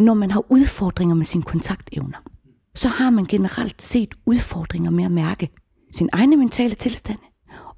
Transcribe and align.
når 0.00 0.14
man 0.14 0.30
har 0.30 0.44
udfordringer 0.48 1.14
med 1.14 1.24
sine 1.24 1.42
kontaktevner, 1.42 2.18
så 2.74 2.88
har 2.88 3.10
man 3.10 3.24
generelt 3.24 3.82
set 3.82 4.14
udfordringer 4.26 4.90
med 4.90 5.04
at 5.04 5.10
mærke 5.10 5.48
sin 5.94 6.08
egne 6.12 6.36
mentale 6.36 6.74
tilstande 6.74 7.20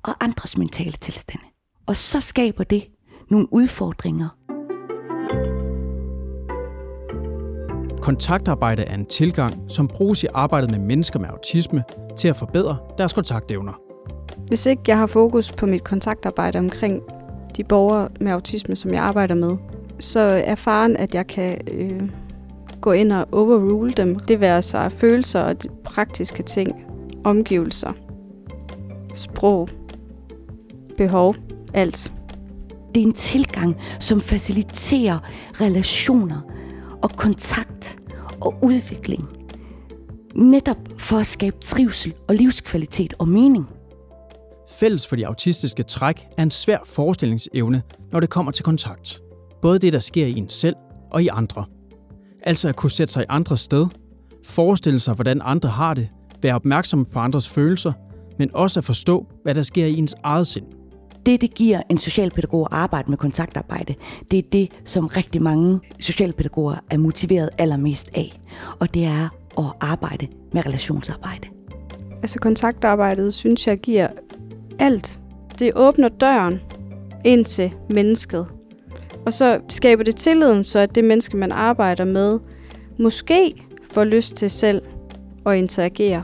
og 0.03 0.25
andres 0.25 0.59
mentale 0.59 0.93
tilstande. 0.93 1.45
Og 1.87 1.97
så 1.97 2.21
skaber 2.21 2.65
det 2.65 2.85
nogle 3.31 3.53
udfordringer. 3.53 4.29
Kontaktarbejde 8.03 8.83
er 8.83 8.95
en 8.95 9.07
tilgang, 9.07 9.55
som 9.69 9.89
bruges 9.89 10.23
i 10.23 10.27
arbejdet 10.35 10.71
med 10.71 10.79
mennesker 10.79 11.19
med 11.19 11.29
autisme 11.29 11.85
til 12.17 12.29
at 12.29 12.37
forbedre 12.37 12.77
deres 12.99 13.13
kontaktevner. 13.13 13.73
Hvis 14.49 14.67
ikke 14.67 14.83
jeg 14.87 14.99
har 14.99 15.07
fokus 15.07 15.53
på 15.53 15.67
mit 15.67 15.85
kontaktarbejde 15.85 16.59
omkring 16.59 17.03
de 17.57 17.65
borgere 17.65 18.09
med 18.21 18.33
autisme, 18.33 18.77
som 18.77 18.93
jeg 18.93 19.03
arbejder 19.03 19.35
med, 19.35 19.57
så 20.03 20.21
er 20.21 20.55
faren, 20.55 20.97
at 20.97 21.15
jeg 21.15 21.27
kan 21.27 21.61
øh, 21.71 22.03
gå 22.81 22.93
ind 22.93 23.13
og 23.13 23.27
overrule 23.33 23.93
dem. 23.93 24.19
Det 24.19 24.41
vil 24.41 24.47
altså 24.47 24.89
følelser 24.89 25.41
og 25.41 25.63
de 25.63 25.69
praktiske 25.85 26.43
ting, 26.43 26.85
omgivelser, 27.25 27.93
sprog, 29.15 29.69
behov, 30.97 31.35
alt. 31.75 32.13
Det 32.95 33.03
er 33.03 33.07
en 33.07 33.13
tilgang, 33.13 33.77
som 34.01 34.21
faciliterer 34.21 35.19
relationer 35.61 36.41
og 37.03 37.11
kontakt 37.11 37.99
og 38.41 38.55
udvikling. 38.63 39.29
Netop 40.35 40.79
for 40.99 41.17
at 41.17 41.27
skabe 41.27 41.57
trivsel 41.61 42.15
og 42.29 42.35
livskvalitet 42.35 43.15
og 43.19 43.29
mening. 43.29 43.69
Fælles 44.71 45.07
for 45.07 45.17
de 45.17 45.27
autistiske 45.27 45.83
træk 45.83 46.27
er 46.39 46.43
en 46.43 46.51
svær 46.51 46.79
forestillingsevne, 46.85 47.83
når 48.13 48.21
det 48.21 48.31
kommer 48.31 48.53
til 48.53 48.65
kontakt. 48.65 49.22
Både 49.63 49.79
det, 49.79 49.93
der 49.93 49.99
sker 49.99 50.27
i 50.27 50.39
en 50.39 50.49
selv 50.49 50.77
og 51.11 51.23
i 51.23 51.29
andre. 51.29 51.65
Altså 52.43 52.69
at 52.69 52.77
kunne 52.77 52.91
sætte 52.91 53.13
sig 53.13 53.23
i 53.23 53.27
andres 53.29 53.61
sted, 53.61 53.87
forestille 54.45 55.01
sig, 55.01 55.15
hvordan 55.15 55.41
andre 55.45 55.69
har 55.69 55.95
det, 55.95 56.09
være 56.43 56.55
opmærksom 56.55 57.05
på 57.05 57.19
andres 57.19 57.49
følelser, 57.49 57.93
men 58.39 58.51
også 58.55 58.81
at 58.81 58.85
forstå, 58.85 59.27
hvad 59.43 59.55
der 59.55 59.63
sker 59.63 59.87
i 59.87 59.97
ens 59.97 60.15
eget 60.23 60.47
sind. 60.47 60.67
Det, 61.27 61.41
det 61.41 61.55
giver 61.55 61.83
en 61.91 61.99
socialpædagog 61.99 62.61
at 62.61 62.79
arbejde 62.79 63.11
med 63.11 63.19
kontaktarbejde, 63.19 63.95
det 64.31 64.39
er 64.39 64.43
det, 64.53 64.69
som 64.85 65.07
rigtig 65.07 65.43
mange 65.43 65.81
socialpædagoger 66.01 66.77
er 66.91 66.99
motiveret 66.99 67.51
allermest 67.59 68.11
af. 68.15 68.41
Og 68.79 68.95
det 68.95 69.05
er 69.05 69.29
at 69.59 69.65
arbejde 69.81 70.27
med 70.53 70.67
relationsarbejde. 70.67 71.49
Altså 72.23 72.39
kontaktarbejdet 72.39 73.35
synes 73.35 73.67
jeg 73.67 73.79
giver 73.79 74.09
alt. 74.79 75.21
Det 75.59 75.73
åbner 75.77 76.09
døren 76.09 76.61
ind 77.25 77.45
til 77.45 77.75
mennesket. 77.91 78.47
Og 79.27 79.33
så 79.33 79.61
skaber 79.69 80.05
det 80.05 80.17
tilliden, 80.17 80.65
så 80.65 80.79
at 80.79 80.95
det 80.95 81.05
menneske, 81.05 81.37
man 81.37 81.53
arbejder 81.53 82.05
med, 82.05 82.39
måske 82.99 83.67
får 83.93 84.05
lyst 84.05 84.35
til 84.35 84.51
selv 84.51 84.83
at 85.47 85.57
interagere. 85.57 86.23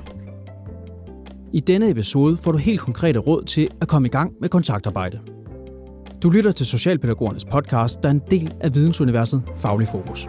I 1.52 1.60
denne 1.60 1.90
episode 1.90 2.36
får 2.36 2.52
du 2.52 2.58
helt 2.58 2.80
konkrete 2.80 3.18
råd 3.18 3.44
til 3.44 3.70
at 3.80 3.88
komme 3.88 4.08
i 4.08 4.10
gang 4.10 4.32
med 4.40 4.48
kontaktarbejde. 4.48 5.20
Du 6.22 6.30
lytter 6.30 6.50
til 6.50 6.66
Socialpædagogernes 6.66 7.44
podcast, 7.44 8.02
der 8.02 8.08
er 8.08 8.12
en 8.12 8.22
del 8.30 8.54
af 8.60 8.74
vidensuniverset 8.74 9.42
Faglig 9.56 9.88
Fokus. 9.88 10.28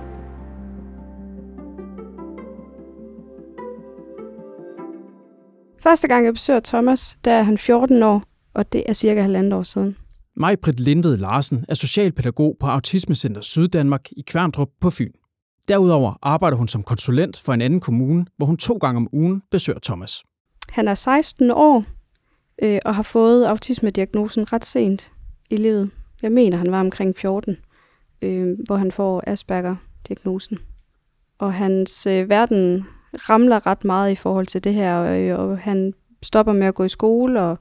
Første 5.84 6.08
gang 6.08 6.26
jeg 6.26 6.34
besøger 6.34 6.60
Thomas, 6.60 7.18
der 7.26 7.32
er 7.32 7.44
han 7.44 7.58
14 7.58 8.04
år, 8.04 8.24
og 8.54 8.74
det 8.74 8.84
er 8.88 8.94
cirka 8.94 9.22
halvandet 9.22 9.54
år 9.54 9.64
siden. 9.64 9.96
Majbrit 10.42 10.80
Lindved 10.80 11.18
Larsen 11.18 11.66
er 11.70 11.74
socialpædagog 11.74 12.58
på 12.60 12.68
Autismecenter 12.68 13.42
Syddanmark 13.42 14.12
i 14.12 14.24
Kværndrup 14.28 14.70
på 14.82 14.90
Fyn. 14.90 15.12
Derudover 15.68 16.14
arbejder 16.22 16.58
hun 16.58 16.68
som 16.68 16.84
konsulent 16.84 17.40
for 17.40 17.54
en 17.54 17.62
anden 17.62 17.80
kommune, 17.80 18.26
hvor 18.38 18.46
hun 18.46 18.58
to 18.58 18.78
gange 18.78 18.98
om 18.98 19.08
ugen 19.12 19.42
besøger 19.52 19.80
Thomas. 19.84 20.24
Han 20.70 20.88
er 20.88 20.94
16 20.94 21.52
år 21.52 21.86
øh, 22.62 22.80
og 22.86 22.96
har 22.96 23.04
fået 23.04 23.46
autismediagnosen 23.46 24.54
ret 24.54 24.66
sent 24.66 25.12
i 25.50 25.58
livet. 25.58 25.90
Jeg 26.22 26.32
mener, 26.32 26.58
han 26.58 26.72
var 26.72 26.80
omkring 26.80 27.16
14, 27.16 27.58
øh, 28.22 28.58
hvor 28.66 28.76
han 28.76 28.92
får 28.92 29.24
Asperger-diagnosen. 29.28 30.58
Og 31.40 31.54
hans 31.54 32.08
øh, 32.08 32.30
verden 32.30 32.86
ramler 33.14 33.68
ret 33.68 33.86
meget 33.86 34.12
i 34.12 34.16
forhold 34.16 34.48
til 34.48 34.64
det 34.64 34.74
her, 34.74 35.02
øh, 35.02 35.40
og 35.40 35.58
han 35.58 35.94
stopper 36.24 36.54
med 36.54 36.68
at 36.68 36.76
gå 36.76 36.84
i 36.84 36.90
skole 36.90 37.42
og, 37.42 37.60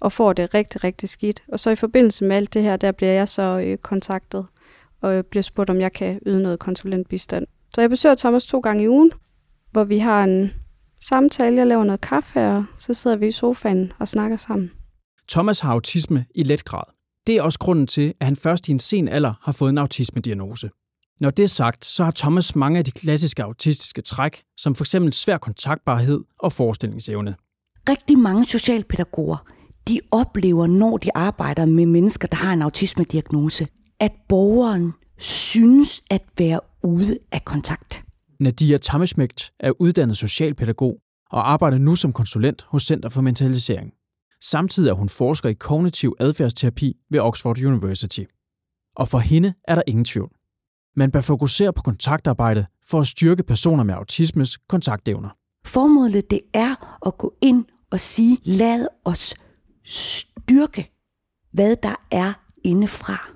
og 0.00 0.12
får 0.12 0.32
det 0.32 0.54
rigtig, 0.54 0.84
rigtig 0.84 1.08
skidt. 1.08 1.42
Og 1.52 1.60
så 1.60 1.70
i 1.70 1.76
forbindelse 1.76 2.24
med 2.24 2.36
alt 2.36 2.54
det 2.54 2.62
her, 2.62 2.76
der 2.76 2.92
bliver 2.92 3.12
jeg 3.12 3.28
så 3.28 3.62
øh, 3.64 3.78
kontaktet 3.78 4.46
og 5.00 5.26
bliver 5.26 5.42
spurgt, 5.42 5.70
om 5.70 5.80
jeg 5.80 5.92
kan 5.92 6.20
yde 6.26 6.42
noget 6.42 6.58
konsulentbistand. 6.58 7.46
Så 7.74 7.80
jeg 7.80 7.90
besøger 7.90 8.14
Thomas 8.14 8.46
to 8.46 8.60
gange 8.60 8.82
i 8.82 8.88
ugen, 8.88 9.12
hvor 9.72 9.84
vi 9.84 9.98
har 9.98 10.24
en 10.24 10.52
samtale, 11.00 11.56
jeg 11.56 11.66
laver 11.66 11.84
noget 11.84 12.00
kaffe, 12.00 12.40
og 12.40 12.64
så 12.78 12.94
sidder 12.94 13.16
vi 13.16 13.26
i 13.26 13.32
sofaen 13.32 13.92
og 13.98 14.08
snakker 14.08 14.36
sammen. 14.36 14.70
Thomas 15.28 15.60
har 15.60 15.72
autisme 15.72 16.24
i 16.34 16.42
let 16.42 16.64
grad. 16.64 16.84
Det 17.26 17.36
er 17.36 17.42
også 17.42 17.58
grunden 17.58 17.86
til, 17.86 18.14
at 18.20 18.26
han 18.26 18.36
først 18.36 18.68
i 18.68 18.70
en 18.70 18.78
sen 18.78 19.08
alder 19.08 19.32
har 19.42 19.52
fået 19.52 19.70
en 19.70 19.78
autismediagnose. 19.78 20.70
Når 21.20 21.30
det 21.30 21.42
er 21.42 21.48
sagt, 21.48 21.84
så 21.84 22.04
har 22.04 22.10
Thomas 22.10 22.56
mange 22.56 22.78
af 22.78 22.84
de 22.84 22.90
klassiske 22.90 23.42
autistiske 23.42 24.02
træk, 24.02 24.42
som 24.56 24.74
f.eks. 24.74 24.96
svær 25.10 25.38
kontaktbarhed 25.38 26.20
og 26.38 26.52
forestillingsevne. 26.52 27.36
Rigtig 27.88 28.18
mange 28.18 28.46
socialpædagoger, 28.46 29.46
de 29.88 30.00
oplever, 30.10 30.66
når 30.66 30.96
de 30.96 31.08
arbejder 31.14 31.66
med 31.66 31.86
mennesker, 31.86 32.28
der 32.28 32.36
har 32.36 32.52
en 32.52 32.62
autismediagnose, 32.62 33.66
at 34.00 34.12
borgeren 34.28 34.92
synes 35.18 36.02
at 36.10 36.22
være 36.38 36.60
ude 36.82 37.18
af 37.32 37.44
kontakt. 37.44 38.04
Nadia 38.40 38.78
Tamesmægt 38.78 39.52
er 39.60 39.72
uddannet 39.78 40.16
socialpædagog 40.16 40.98
og 41.30 41.50
arbejder 41.50 41.78
nu 41.78 41.96
som 41.96 42.12
konsulent 42.12 42.66
hos 42.68 42.82
Center 42.82 43.08
for 43.08 43.20
Mentalisering. 43.20 43.92
Samtidig 44.42 44.90
er 44.90 44.94
hun 44.94 45.08
forsker 45.08 45.48
i 45.48 45.52
kognitiv 45.52 46.16
adfærdsterapi 46.20 46.96
ved 47.10 47.20
Oxford 47.20 47.64
University. 47.64 48.24
Og 48.96 49.08
for 49.08 49.18
hende 49.18 49.54
er 49.64 49.74
der 49.74 49.82
ingen 49.86 50.04
tvivl. 50.04 50.30
Man 50.96 51.10
bør 51.10 51.20
fokusere 51.20 51.72
på 51.72 51.82
kontaktarbejde 51.82 52.66
for 52.88 53.00
at 53.00 53.06
styrke 53.06 53.42
personer 53.42 53.84
med 53.84 53.94
autismes 53.94 54.56
kontaktevner. 54.56 55.28
Formålet 55.66 56.30
det 56.30 56.40
er 56.54 56.98
at 57.06 57.18
gå 57.18 57.34
ind 57.40 57.64
og 57.90 58.00
sige, 58.00 58.38
lad 58.44 58.86
os 59.04 59.34
styrke, 59.88 60.92
hvad 61.52 61.76
der 61.76 61.94
er 62.10 62.32
indefra. 62.64 63.28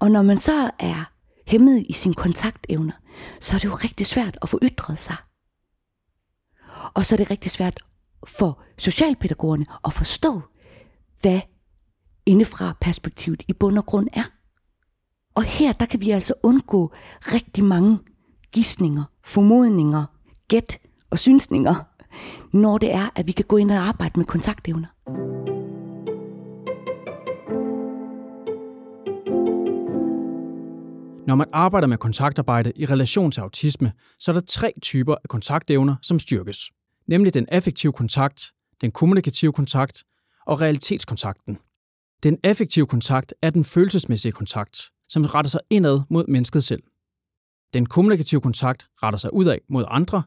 Og 0.00 0.10
når 0.10 0.22
man 0.22 0.38
så 0.38 0.70
er 0.78 1.12
hæmmet 1.46 1.86
i 1.88 1.92
sine 1.92 2.14
kontaktevner, 2.14 2.92
så 3.40 3.54
er 3.54 3.58
det 3.58 3.64
jo 3.64 3.74
rigtig 3.74 4.06
svært 4.06 4.38
at 4.42 4.48
få 4.48 4.58
ytret 4.62 4.98
sig. 4.98 5.16
Og 6.94 7.06
så 7.06 7.14
er 7.14 7.16
det 7.16 7.30
rigtig 7.30 7.50
svært 7.50 7.80
for 8.26 8.62
socialpædagogerne 8.78 9.66
at 9.84 9.92
forstå, 9.92 10.40
hvad 11.20 11.40
indefra 12.26 12.76
perspektivet 12.80 13.42
i 13.48 13.52
bund 13.52 13.78
og 13.78 13.86
grund 13.86 14.08
er. 14.12 14.24
Og 15.34 15.42
her, 15.42 15.72
der 15.72 15.86
kan 15.86 16.00
vi 16.00 16.10
altså 16.10 16.34
undgå 16.42 16.92
rigtig 17.20 17.64
mange 17.64 17.98
gissninger, 18.52 19.04
formodninger, 19.24 20.04
gæt 20.48 20.78
og 21.10 21.18
synsninger, 21.18 21.74
når 22.52 22.78
det 22.78 22.92
er, 22.94 23.08
at 23.14 23.26
vi 23.26 23.32
kan 23.32 23.44
gå 23.48 23.56
ind 23.56 23.70
og 23.70 23.76
arbejde 23.76 24.18
med 24.18 24.26
kontaktevner. 24.26 25.55
Når 31.26 31.34
man 31.34 31.46
arbejder 31.52 31.86
med 31.86 31.98
kontaktarbejde 31.98 32.72
i 32.76 32.86
relation 32.86 33.30
til 33.30 33.40
autisme, 33.40 33.92
så 34.18 34.30
er 34.30 34.32
der 34.32 34.40
tre 34.40 34.72
typer 34.82 35.14
af 35.14 35.28
kontaktevner, 35.28 35.96
som 36.02 36.18
styrkes. 36.18 36.70
Nemlig 37.08 37.34
den 37.34 37.46
affektive 37.48 37.92
kontakt, 37.92 38.52
den 38.80 38.90
kommunikative 38.90 39.52
kontakt 39.52 40.04
og 40.46 40.60
realitetskontakten. 40.60 41.58
Den 42.22 42.38
affektive 42.44 42.86
kontakt 42.86 43.34
er 43.42 43.50
den 43.50 43.64
følelsesmæssige 43.64 44.32
kontakt, 44.32 44.90
som 45.08 45.24
retter 45.24 45.48
sig 45.48 45.60
indad 45.70 46.00
mod 46.10 46.24
mennesket 46.28 46.64
selv. 46.64 46.82
Den 47.74 47.86
kommunikative 47.86 48.40
kontakt 48.40 48.88
retter 49.02 49.18
sig 49.18 49.32
udad 49.32 49.58
mod 49.68 49.84
andre, 49.88 50.22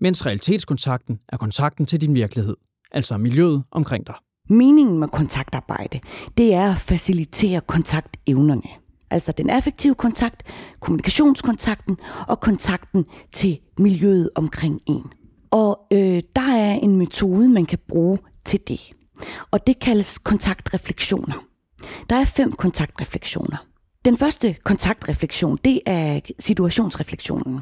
mens 0.00 0.26
realitetskontakten 0.26 1.20
er 1.28 1.36
kontakten 1.36 1.86
til 1.86 2.00
din 2.00 2.14
virkelighed, 2.14 2.56
altså 2.90 3.16
miljøet 3.16 3.62
omkring 3.70 4.06
dig. 4.06 4.14
Meningen 4.50 4.98
med 4.98 5.08
kontaktarbejde, 5.08 6.00
det 6.36 6.54
er 6.54 6.72
at 6.72 6.78
facilitere 6.78 7.60
kontaktevnerne. 7.60 8.87
Altså 9.10 9.32
den 9.32 9.50
affektive 9.50 9.94
kontakt, 9.94 10.42
kommunikationskontakten 10.80 11.96
og 12.28 12.40
kontakten 12.40 13.04
til 13.32 13.58
miljøet 13.78 14.30
omkring 14.34 14.80
en. 14.86 15.12
Og 15.50 15.78
øh, 15.92 16.22
der 16.36 16.52
er 16.52 16.74
en 16.74 16.96
metode, 16.96 17.48
man 17.48 17.66
kan 17.66 17.78
bruge 17.88 18.18
til 18.44 18.60
det. 18.68 18.92
Og 19.50 19.66
det 19.66 19.78
kaldes 19.78 20.18
kontaktreflektioner. 20.18 21.44
Der 22.10 22.16
er 22.16 22.24
fem 22.24 22.52
kontaktreflektioner. 22.52 23.56
Den 24.04 24.16
første 24.16 24.56
kontaktreflektion, 24.64 25.58
det 25.64 25.80
er 25.86 26.20
situationsreflektionen. 26.38 27.60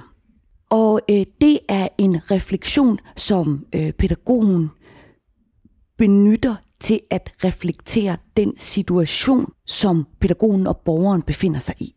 Og 0.70 1.00
øh, 1.10 1.26
det 1.40 1.58
er 1.68 1.88
en 1.98 2.30
refleksion, 2.30 2.98
som 3.16 3.66
øh, 3.74 3.92
pædagogen 3.92 4.70
benytter 5.98 6.54
til 6.80 7.00
at 7.10 7.32
reflektere 7.44 8.16
den 8.36 8.58
situation, 8.58 9.52
som 9.66 10.06
pædagogen 10.20 10.66
og 10.66 10.76
borgeren 10.76 11.22
befinder 11.22 11.60
sig 11.60 11.74
i. 11.78 11.94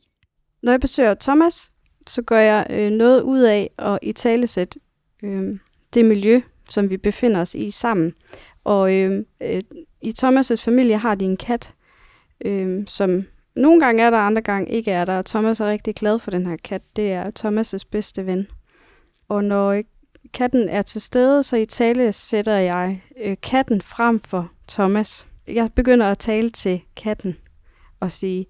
Når 0.64 0.72
jeg 0.72 0.80
besøger 0.80 1.14
Thomas, 1.14 1.72
så 2.08 2.22
gør 2.22 2.40
jeg 2.40 2.68
øh, 2.70 2.92
noget 2.92 3.22
ud 3.22 3.40
af 3.40 3.70
at 3.78 4.00
i 4.02 4.12
talesæt 4.12 4.78
øh, 5.24 5.60
det 5.94 6.06
miljø, 6.06 6.42
som 6.70 6.90
vi 6.90 6.98
befinder 6.98 7.42
os 7.42 7.56
i 7.56 7.70
sammen. 7.70 8.14
Og 8.64 8.96
øh, 8.96 9.26
øh, 9.42 9.62
i 10.02 10.14
Thomas' 10.24 10.64
familie 10.64 10.98
har 10.98 11.16
de 11.16 11.26
en 11.26 11.38
kat, 11.38 11.74
øh, 12.46 12.84
som 12.88 13.24
nogle 13.56 13.80
gange 13.80 14.04
er 14.04 14.10
der, 14.10 14.18
andre 14.18 14.42
gange 14.42 14.72
ikke 14.72 14.92
er 14.92 15.06
der. 15.06 15.18
Og 15.18 15.26
Thomas 15.26 15.60
er 15.60 15.66
rigtig 15.66 15.96
glad 15.96 16.20
for 16.20 16.32
den 16.32 16.46
her 16.46 16.58
kat. 16.64 16.82
Det 16.96 17.12
er 17.12 17.32
Thomas' 17.40 17.90
bedste 17.92 18.26
ven. 18.26 18.48
Og 19.30 19.44
når 19.44 19.82
katten 20.34 20.70
er 20.70 20.82
til 20.82 21.02
stede, 21.02 21.44
så 21.44 21.58
i 21.58 21.66
tale 21.66 22.12
sætter 22.12 22.56
jeg 22.56 23.02
øh, 23.24 23.38
katten 23.44 23.82
frem 23.82 24.20
for 24.20 24.52
Thomas. 24.68 25.26
Jeg 25.48 25.70
begynder 25.76 26.12
at 26.12 26.18
tale 26.18 26.50
til 26.50 26.82
katten 26.96 27.38
og 28.00 28.12
sige, 28.12 28.46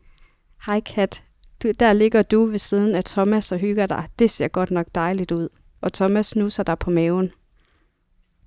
hej 0.66 0.80
kat, 0.80 1.24
du, 1.64 1.72
der 1.80 1.94
ligger 1.94 2.22
du 2.22 2.46
ved 2.46 2.60
siden 2.60 2.96
af 2.96 3.04
Thomas 3.04 3.52
og 3.52 3.58
hygger 3.58 3.86
dig. 3.86 4.08
Det 4.20 4.31
ser 4.31 4.48
godt 4.48 4.72
nok 4.72 4.88
dejligt 4.96 5.31
ud. 5.31 5.50
Og 5.81 5.94
Thomas 5.94 6.36
nusser 6.36 6.64
dig 6.64 6.80
på 6.80 6.90
maven. 6.90 7.31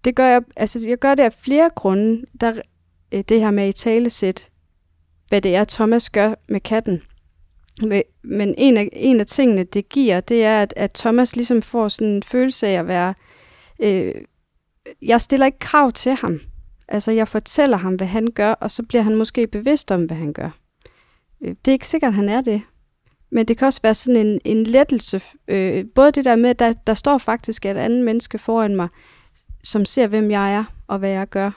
Det 0.04 0.16
gør 0.16 0.26
jeg, 0.26 0.42
altså 0.56 0.88
jeg 0.88 0.98
gør 0.98 1.14
det 1.14 1.22
af 1.22 1.32
flere 1.32 1.70
grunde. 1.74 2.24
Der, 2.40 2.52
øh, 3.12 3.24
det 3.28 3.40
her 3.40 3.50
med 3.50 3.68
i 3.68 3.72
talesæt, 3.72 4.50
hvad 5.28 5.40
det 5.40 5.54
er, 5.54 5.64
Thomas 5.64 6.10
gør 6.10 6.34
med 6.48 6.60
katten. 6.60 7.02
Men 8.22 8.54
en 8.58 8.76
af, 8.76 8.88
en 8.92 9.20
af 9.20 9.26
tingene, 9.26 9.64
det 9.64 9.88
giver, 9.88 10.20
det 10.20 10.44
er, 10.44 10.62
at, 10.62 10.74
at 10.76 10.92
Thomas 10.94 11.36
ligesom 11.36 11.62
får 11.62 11.88
sådan 11.88 12.12
en 12.12 12.22
følelse 12.22 12.66
af 12.66 12.78
at 12.78 12.86
være... 12.86 13.14
Øh, 13.82 14.14
jeg 15.02 15.20
stiller 15.20 15.46
ikke 15.46 15.58
krav 15.58 15.92
til 15.92 16.12
ham. 16.12 16.40
Altså, 16.88 17.12
jeg 17.12 17.28
fortæller 17.28 17.76
ham, 17.76 17.94
hvad 17.94 18.06
han 18.06 18.28
gør, 18.34 18.52
og 18.52 18.70
så 18.70 18.82
bliver 18.82 19.02
han 19.02 19.16
måske 19.16 19.46
bevidst 19.46 19.90
om, 19.90 20.04
hvad 20.04 20.16
han 20.16 20.32
gør. 20.32 20.50
Øh, 21.42 21.54
det 21.64 21.68
er 21.68 21.72
ikke 21.72 21.88
sikkert, 21.88 22.08
at 22.08 22.14
han 22.14 22.28
er 22.28 22.40
det. 22.40 22.62
Men 23.32 23.48
det 23.48 23.58
kan 23.58 23.66
også 23.66 23.80
være 23.82 23.94
sådan 23.94 24.26
en, 24.26 24.40
en 24.44 24.64
lettelse. 24.64 25.22
Øh, 25.48 25.84
både 25.94 26.12
det 26.12 26.24
der 26.24 26.36
med, 26.36 26.50
at 26.50 26.58
der, 26.58 26.72
der 26.72 26.94
står 26.94 27.18
faktisk 27.18 27.66
et 27.66 27.76
andet 27.76 28.04
menneske 28.04 28.38
foran 28.38 28.76
mig, 28.76 28.88
som 29.64 29.84
ser, 29.84 30.06
hvem 30.06 30.30
jeg 30.30 30.54
er 30.54 30.64
og 30.86 30.98
hvad 30.98 31.10
jeg 31.10 31.28
gør. 31.28 31.50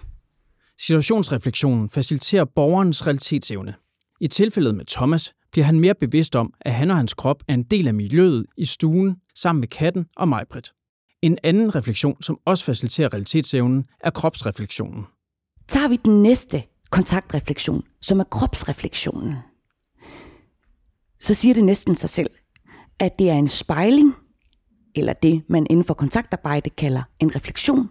Situationsreflektionen 0.80 1.90
faciliterer 1.90 2.46
borgerens 2.46 3.08
realitetsevne. 3.08 3.74
I 4.22 4.28
tilfældet 4.28 4.76
med 4.76 4.86
Thomas 4.86 5.34
bliver 5.56 5.66
han 5.66 5.80
mere 5.80 5.96
bevidst 5.96 6.36
om, 6.36 6.54
at 6.62 6.74
han 6.74 6.92
og 6.92 6.98
hans 6.98 7.14
krop 7.14 7.44
er 7.48 7.54
en 7.54 7.64
del 7.64 7.88
af 7.88 7.94
miljøet 7.94 8.46
i 8.58 8.66
stuen 8.66 9.16
sammen 9.36 9.60
med 9.60 9.68
katten 9.68 10.06
og 10.16 10.28
Majbrit. 10.28 10.74
En 11.22 11.38
anden 11.44 11.76
refleksion, 11.76 12.22
som 12.22 12.40
også 12.46 12.66
faciliterer 12.66 13.14
realitetsevnen, 13.14 13.86
er 14.00 14.10
kropsreflektionen. 14.10 15.06
Tager 15.68 15.88
vi 15.88 15.96
den 16.06 16.24
næste 16.24 16.64
kontaktreflektion, 16.90 17.84
som 18.02 18.20
er 18.20 18.24
kropsreflektionen, 18.24 19.34
så 21.20 21.34
siger 21.34 21.54
det 21.54 21.64
næsten 21.64 21.96
sig 21.96 22.10
selv, 22.10 22.30
at 23.00 23.20
det 23.20 23.30
er 23.30 23.36
en 23.36 23.48
spejling, 23.48 24.16
eller 24.96 25.14
det 25.14 25.44
man 25.50 25.68
inden 25.70 25.86
for 25.86 25.94
kontaktarbejde 25.94 26.70
kalder 26.70 27.04
en 27.20 27.36
refleksion, 27.36 27.90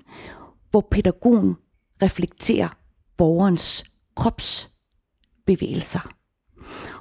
hvor 0.71 0.89
pædagogen 0.91 1.57
reflekterer 2.03 2.69
borgerens 3.17 3.85
kropsbevægelser. 4.17 6.15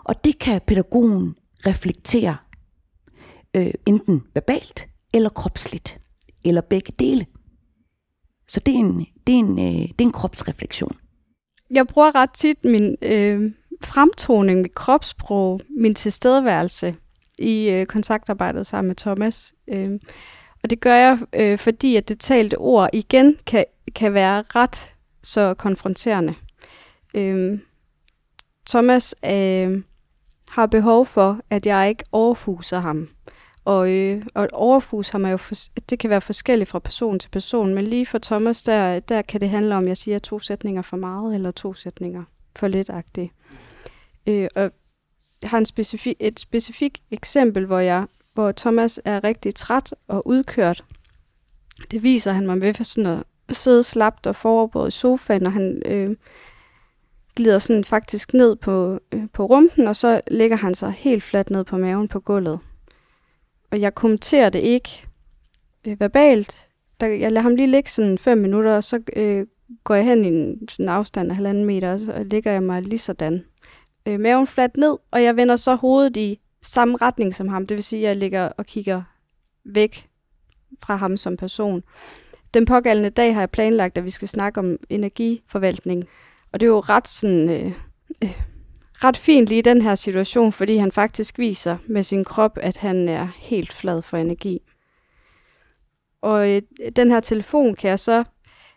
Og 0.04 0.24
det 0.24 0.40
kan 0.40 0.62
pædagogen 0.68 1.36
reflektere 1.66 2.38
øh, 3.54 3.74
enten 3.86 4.24
verbalt 4.34 4.88
eller 5.14 5.30
kropsligt, 5.30 6.00
eller 6.44 6.62
begge 6.62 6.94
dele. 7.00 7.26
Så 8.48 8.60
det 8.60 8.74
er 8.74 8.80
en, 8.80 9.06
det 9.28 9.36
er 9.36 9.40
en, 9.40 9.60
øh, 9.60 9.82
det 9.82 10.02
er 10.02 10.04
en 10.04 10.12
kropsrefleksion. 10.12 10.98
Jeg 11.72 11.88
bruger 11.88 12.16
ret 12.16 12.30
tit 12.34 12.64
min 12.64 12.96
øh, 13.02 13.52
fremtoning, 13.84 14.62
mit 14.62 14.76
kropssprog, 14.76 15.62
min 15.78 15.96
tilstedeværelse 15.96 16.96
i 17.40 17.70
øh, 17.70 17.86
kontaktarbejdet 17.86 18.68
sammen 18.68 18.88
med 18.88 18.96
Thomas. 18.96 19.54
Øh, 19.68 20.00
og 20.64 20.70
det 20.70 20.80
gør 20.80 20.96
jeg, 20.96 21.20
øh, 21.36 21.58
fordi 21.58 21.96
at 21.96 22.08
det 22.08 22.20
talte 22.20 22.58
ord 22.58 22.90
igen 22.94 23.38
kan, 23.46 23.66
kan 23.96 24.14
være 24.14 24.44
ret 24.56 24.96
så 25.24 25.54
konfronterende. 25.54 26.34
Øh, 27.14 27.60
Thomas 28.70 29.16
øh, 29.26 29.84
har 30.50 30.66
behov 30.66 31.06
for, 31.06 31.40
at 31.50 31.66
jeg 31.66 31.90
ikke 31.90 32.04
overfuser 32.12 32.80
ham. 32.80 33.10
Og, 33.66 33.92
øh, 33.92 34.26
og 34.34 34.48
overfus 34.54 35.10
ham 35.10 35.26
er 35.26 35.30
jo 35.30 35.38
for, 35.38 35.56
det 35.90 36.00
kan 36.00 36.10
være 36.10 36.22
forskelligt 36.22 36.70
fra 36.70 36.80
person 36.80 37.20
til 37.20 37.30
person, 37.30 37.74
men 37.74 37.86
lige 37.86 38.06
for 38.06 38.18
Thomas, 38.18 38.64
der, 38.64 39.00
der 39.00 39.22
kan 39.22 39.42
det 39.42 39.50
handle 39.50 39.76
om, 39.76 39.84
at 39.84 39.88
jeg 39.88 39.98
siger 39.98 40.20
to 40.20 40.40
sætninger 40.40 40.82
for 40.82 40.98
meget, 40.98 41.36
eller 41.36 41.52
to 41.52 41.74
sætninger 41.74 42.24
for 42.56 42.68
lidt 42.68 42.90
agtigt. 42.90 43.32
Øh, 44.28 44.48
og 44.56 44.72
jeg 45.42 45.50
har 45.50 45.58
en 45.58 45.66
specifi, 45.66 46.16
et 46.20 46.40
specifikt 46.40 47.02
eksempel, 47.12 47.66
hvor, 47.66 47.80
jeg, 47.80 48.06
hvor 48.34 48.52
Thomas 48.52 49.02
er 49.06 49.24
rigtig 49.24 49.56
træt 49.56 49.94
og 50.08 50.28
udkørt. 50.28 50.86
Det 51.92 52.04
viser 52.04 52.32
han 52.32 52.46
mig 52.46 52.62
ved 52.62 52.74
for 52.74 52.84
sådan 52.84 53.24
at 53.50 53.56
sidde 53.56 53.84
slapt 53.84 54.28
og 54.28 54.36
foroverbøjet 54.36 54.88
i 54.88 54.98
sofaen, 54.98 55.46
og 55.46 55.54
han 55.54 55.82
øh, 55.86 56.16
glider 57.36 57.60
sådan 57.60 57.84
faktisk 57.84 58.34
ned 58.34 58.56
på, 58.56 59.00
øh, 59.12 59.24
på 59.34 59.46
rumpen, 59.46 59.88
og 59.88 59.96
så 59.96 60.22
ligger 60.32 60.58
han 60.58 60.76
sig 60.76 60.92
helt 60.92 61.24
fladt 61.24 61.50
ned 61.50 61.64
på 61.64 61.78
maven 61.78 62.08
på 62.08 62.20
gulvet. 62.20 62.60
Og 63.72 63.82
jeg 63.82 63.96
kommenterer 63.96 64.50
det 64.50 64.60
ikke 64.60 65.06
øh, 65.88 66.00
verbalt. 66.00 66.68
Der, 67.00 67.08
jeg 67.08 67.32
lader 67.32 67.42
ham 67.42 67.56
lige 67.56 67.68
ligge 67.68 67.90
sådan 67.90 68.18
fem 68.18 68.38
minutter, 68.38 68.76
og 68.76 68.84
så 68.84 69.02
øh, 69.16 69.46
går 69.84 69.96
jeg 69.96 70.06
hen 70.06 70.26
i 70.26 70.28
en 70.28 70.68
sådan 70.70 70.90
afstand 70.90 71.30
af 71.30 71.36
halvanden 71.36 71.66
meter, 71.66 71.94
og 71.94 72.00
så 72.00 72.24
ligger 72.24 72.52
jeg 72.52 72.64
mig 72.64 72.82
lige 72.82 73.00
sådan. 73.00 73.46
Øh, 74.06 74.20
maven 74.20 74.48
fladt 74.48 74.78
ned, 74.78 74.98
og 75.12 75.24
jeg 75.24 75.36
vender 75.36 75.56
så 75.56 75.76
hovedet 75.76 76.18
i 76.18 76.40
samme 76.62 76.98
retning 76.98 77.34
som 77.34 77.48
ham. 77.48 77.68
Det 77.68 77.76
vil 77.76 77.84
sige, 77.84 78.00
at 78.00 78.08
jeg 78.08 78.16
ligger 78.16 78.50
og 78.58 78.66
kigger 78.66 79.04
væk 79.66 80.08
fra 80.84 80.96
ham 80.96 81.18
som 81.18 81.38
person. 81.38 81.84
Den 82.54 82.66
pågældende 82.66 83.10
dag 83.10 83.34
har 83.34 83.42
jeg 83.42 83.50
planlagt, 83.50 83.98
at 83.98 84.06
vi 84.06 84.10
skal 84.10 84.28
snakke 84.28 84.60
om 84.60 84.78
energiforvaltning. 84.90 86.06
Og 86.54 86.60
det 86.60 86.66
er 86.66 86.72
jo 86.72 86.80
ret 86.80 87.08
sådan... 87.08 87.50
Øh, 87.50 87.72
øh, 88.24 88.42
ret 89.04 89.18
fint 89.18 89.50
lige 89.50 89.60
i 89.60 89.62
den 89.62 89.82
her 89.82 89.96
situation, 89.96 90.52
fordi 90.52 90.78
han 90.78 90.92
faktisk 90.92 91.40
viser 91.40 91.78
med 91.88 92.04
sin 92.04 92.24
krop, 92.24 92.58
at 92.62 92.78
han 92.78 93.10
er 93.10 93.28
helt 93.38 93.74
flad 93.74 94.02
for 94.02 94.18
energi. 94.18 94.62
Og 96.22 96.52
øh, 96.52 96.62
den 96.96 97.12
her 97.12 97.20
telefon 97.20 97.76
kan 97.76 97.90
jeg 97.90 98.00
så 98.00 98.24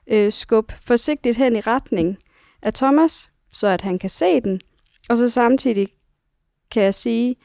øh, 0.06 0.32
skubbe 0.32 0.74
forsigtigt 0.86 1.36
hen 1.36 1.56
i 1.56 1.60
retning 1.60 2.18
af 2.62 2.74
Thomas, 2.74 3.30
så 3.52 3.66
at 3.66 3.80
han 3.80 3.98
kan 3.98 4.10
se 4.10 4.40
den, 4.40 4.60
og 5.08 5.16
så 5.16 5.28
samtidig 5.28 5.88
kan 6.70 6.82
jeg 6.82 6.94
sige, 6.94 7.36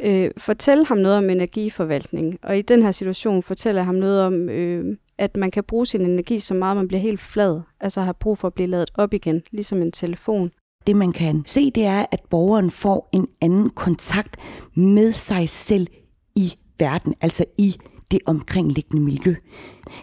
øh, 0.00 0.30
fortæl 0.36 0.84
ham 0.84 0.98
noget 0.98 1.18
om 1.18 1.30
energiforvaltning. 1.30 2.38
Og 2.42 2.58
i 2.58 2.62
den 2.62 2.82
her 2.82 2.92
situation 2.92 3.42
fortæller 3.42 3.80
jeg 3.80 3.86
ham 3.86 3.94
noget 3.94 4.22
om, 4.22 4.48
øh, 4.48 4.96
at 5.18 5.36
man 5.36 5.50
kan 5.50 5.64
bruge 5.64 5.86
sin 5.86 6.00
energi 6.00 6.38
så 6.38 6.54
meget, 6.54 6.76
man 6.76 6.88
bliver 6.88 7.00
helt 7.00 7.20
flad. 7.20 7.60
Altså 7.80 8.00
har 8.00 8.12
brug 8.12 8.38
for 8.38 8.48
at 8.48 8.54
blive 8.54 8.68
lavet 8.68 8.90
op 8.94 9.14
igen, 9.14 9.42
ligesom 9.50 9.82
en 9.82 9.92
telefon. 9.92 10.50
Det 10.86 10.96
man 10.96 11.12
kan 11.12 11.44
se, 11.46 11.70
det 11.70 11.84
er, 11.84 12.06
at 12.12 12.20
borgeren 12.30 12.70
får 12.70 13.08
en 13.12 13.28
anden 13.40 13.70
kontakt 13.70 14.36
med 14.76 15.12
sig 15.12 15.48
selv 15.48 15.86
i 16.34 16.54
verden, 16.78 17.14
altså 17.20 17.44
i 17.58 17.76
det 18.10 18.20
omkringliggende 18.26 19.02
miljø. 19.02 19.34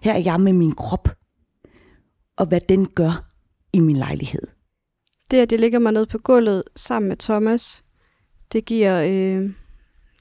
Her 0.03 0.13
er 0.13 0.19
jeg 0.19 0.41
med 0.41 0.53
min 0.53 0.71
krop, 0.71 1.09
og 2.37 2.45
hvad 2.45 2.61
den 2.69 2.85
gør 2.85 3.31
i 3.73 3.79
min 3.79 3.97
lejlighed. 3.97 4.47
Det, 5.31 5.37
at 5.37 5.51
jeg 5.51 5.59
ligger 5.59 5.79
mig 5.79 5.91
ned 5.91 6.05
på 6.05 6.17
gulvet 6.17 6.63
sammen 6.75 7.09
med 7.09 7.17
Thomas, 7.17 7.83
det 8.53 8.65
giver 8.65 9.03
øh, 9.03 9.51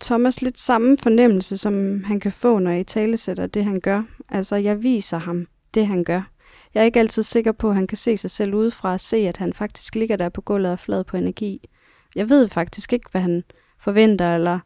Thomas 0.03 0.43
lidt 0.43 0.59
samme 0.59 0.99
fornemmelse, 0.99 1.57
som 1.57 2.05
han 2.05 2.21
kan 2.21 2.33
få, 2.33 2.59
når 2.59 2.71
jeg 2.71 2.87
talesætter 2.87 3.47
det, 3.47 3.65
han 3.65 3.81
gør. 3.81 4.03
Altså, 4.31 4.57
jeg 4.57 4.83
viser 4.83 5.19
ham 5.19 5.47
det, 5.75 5.87
han 5.87 6.05
gør. 6.05 6.31
Jeg 6.75 6.81
er 6.81 6.85
ikke 6.85 6.99
altid 6.99 7.23
sikker 7.23 7.53
på, 7.53 7.69
at 7.69 7.75
han 7.75 7.87
kan 7.87 7.97
se 7.97 8.17
sig 8.17 8.31
selv 8.31 8.55
udefra 8.55 8.93
og 8.93 9.01
se, 9.01 9.17
at 9.17 9.37
han 9.37 9.53
faktisk 9.53 9.95
ligger 9.95 10.17
der 10.17 10.29
på 10.29 10.41
gulvet 10.41 10.73
og 10.73 10.79
flad 10.79 11.05
på 11.05 11.17
energi. 11.17 11.69
Jeg 12.15 12.29
ved 12.29 12.49
faktisk 12.49 12.93
ikke, 12.93 13.09
hvad 13.11 13.21
han 13.21 13.45
forventer, 13.79 14.35
eller 14.35 14.59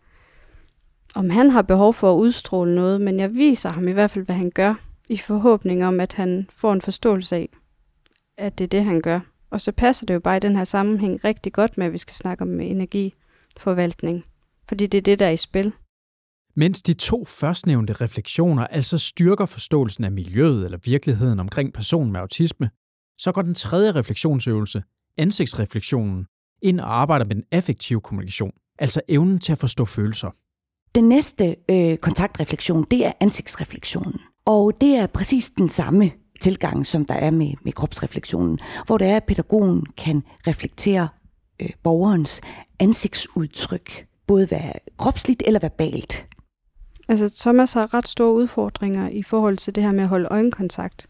om 1.15 1.31
han 1.31 1.51
har 1.51 1.63
behov 1.63 1.95
for 1.95 2.13
at 2.13 2.19
udstråle 2.19 2.75
noget, 2.75 3.01
men 3.01 3.21
jeg 3.21 3.35
viser 3.35 3.71
ham 3.71 3.89
i 3.89 3.93
hvert 3.93 4.11
fald, 4.11 4.25
hvad 4.25 4.35
han 4.35 4.51
gør, 4.51 4.75
i 5.09 5.17
forhåbning 5.17 5.85
om, 5.85 6.01
at 6.01 6.13
han 6.13 6.49
får 6.53 6.73
en 6.73 6.81
forståelse 6.81 7.37
af, 7.37 7.49
at 8.37 8.59
det 8.59 8.65
er 8.65 8.69
det, 8.69 8.85
han 8.85 9.01
gør. 9.01 9.21
Og 9.51 9.61
så 9.61 9.73
passer 9.73 10.07
det 10.07 10.15
jo 10.15 10.21
bare 10.21 10.37
i 10.37 10.41
den 10.41 10.57
her 10.57 10.65
sammenhæng 10.65 11.25
rigtig 11.25 11.53
godt 11.53 11.79
med, 11.79 11.87
at 11.87 11.93
vi 11.93 11.99
skal 11.99 12.15
snakke 12.15 12.43
om 12.43 12.61
energiforvaltning. 12.61 14.25
Fordi 14.69 14.87
det 14.87 14.99
er 14.99 15.03
det, 15.03 15.19
der 15.19 15.27
er 15.27 15.31
i 15.31 15.37
spil. 15.37 15.73
Mens 16.57 16.83
de 16.83 16.93
to 16.93 17.25
førstnævnte 17.25 17.93
refleksioner 17.93 18.67
altså 18.67 18.99
styrker 18.99 19.47
forståelsen 19.47 20.05
af 20.05 20.13
miljøet 20.13 20.65
eller 20.65 20.79
virkeligheden 20.85 21.41
omkring 21.41 21.73
personen 21.73 22.13
med 22.13 22.21
autisme, 22.21 22.71
så 23.19 23.33
går 23.33 23.43
den 23.43 23.55
tredje 23.55 23.93
refleksionsøvelse, 23.93 24.83
ansigtsreflektionen, 25.19 26.27
ind 26.63 26.81
og 26.81 27.01
arbejder 27.01 27.25
med 27.25 27.35
den 27.35 27.45
affektive 27.53 28.01
kommunikation, 28.01 28.53
altså 28.79 29.01
evnen 29.09 29.39
til 29.39 29.53
at 29.53 29.59
forstå 29.59 29.85
følelser. 29.85 30.31
Den 30.95 31.09
næste 31.09 31.57
øh, 31.69 31.97
kontaktreflektion, 31.97 32.87
det 32.91 33.07
er 33.07 33.13
ansigtsreflektionen. 33.21 34.21
Og 34.45 34.73
det 34.81 34.97
er 34.97 35.07
præcis 35.07 35.51
den 35.51 35.69
samme 35.69 36.11
tilgang, 36.41 36.87
som 36.87 37.05
der 37.05 37.15
er 37.15 37.31
med, 37.31 37.53
med 37.65 37.73
kropsreflektionen, 37.73 38.59
hvor 38.87 38.99
det 38.99 39.07
er, 39.07 39.17
at 39.17 39.25
pædagogen 39.25 39.87
kan 39.87 40.23
reflektere 40.47 41.09
øh, 41.61 41.71
borgerens 41.83 42.41
ansigtsudtryk, 42.79 44.07
både 44.27 44.51
være 44.51 44.73
kropsligt 44.99 45.43
eller 45.47 45.61
verbalt. 45.61 46.27
Altså, 47.09 47.41
Thomas 47.41 47.73
har 47.73 47.95
ret 47.95 48.09
store 48.09 48.33
udfordringer 48.33 49.09
i 49.09 49.23
forhold 49.23 49.57
til 49.57 49.75
det 49.75 49.83
her 49.83 49.93
med 49.93 50.03
at 50.03 50.09
holde 50.09 50.29
øjenkontakt. 50.31 51.07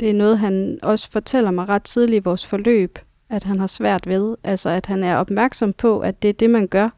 Det 0.00 0.10
er 0.10 0.14
noget, 0.14 0.38
han 0.38 0.78
også 0.82 1.10
fortæller 1.10 1.50
mig 1.50 1.68
ret 1.68 1.82
tidligt 1.82 2.20
i 2.20 2.24
vores 2.24 2.46
forløb, 2.46 2.98
at 3.28 3.44
han 3.44 3.58
har 3.60 3.66
svært 3.66 4.06
ved. 4.06 4.36
Altså, 4.44 4.70
at 4.70 4.86
han 4.86 5.04
er 5.04 5.16
opmærksom 5.16 5.72
på, 5.72 6.00
at 6.00 6.22
det 6.22 6.28
er 6.28 6.32
det, 6.32 6.50
man 6.50 6.66
gør. 6.66 6.88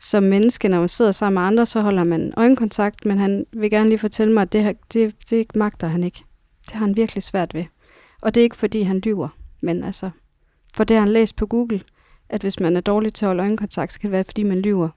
Som 0.00 0.22
menneske, 0.22 0.68
når 0.68 0.78
man 0.78 0.88
sidder 0.88 1.12
sammen 1.12 1.40
med 1.40 1.46
andre, 1.48 1.66
så 1.66 1.80
holder 1.80 2.04
man 2.04 2.32
øjenkontakt, 2.36 3.04
men 3.04 3.18
han 3.18 3.46
vil 3.52 3.70
gerne 3.70 3.88
lige 3.88 3.98
fortælle 3.98 4.34
mig, 4.34 4.42
at 4.42 4.52
det, 4.52 4.62
her, 4.62 4.72
det, 4.92 5.30
det 5.30 5.56
magter 5.56 5.86
han 5.86 6.04
ikke. 6.04 6.24
Det 6.66 6.72
har 6.72 6.86
han 6.86 6.96
virkelig 6.96 7.22
svært 7.22 7.54
ved. 7.54 7.64
Og 8.20 8.34
det 8.34 8.40
er 8.40 8.44
ikke, 8.44 8.56
fordi 8.56 8.82
han 8.82 8.98
lyver, 8.98 9.28
men 9.60 9.84
altså, 9.84 10.10
for 10.74 10.84
det 10.84 10.96
har 10.96 11.04
han 11.04 11.12
læst 11.12 11.36
på 11.36 11.46
Google, 11.46 11.80
at 12.28 12.40
hvis 12.40 12.60
man 12.60 12.76
er 12.76 12.80
dårlig 12.80 13.14
til 13.14 13.24
at 13.24 13.28
holde 13.28 13.42
øjenkontakt, 13.42 13.92
så 13.92 14.00
kan 14.00 14.08
det 14.08 14.12
være, 14.12 14.24
fordi 14.24 14.42
man 14.42 14.60
lyver. 14.60 14.88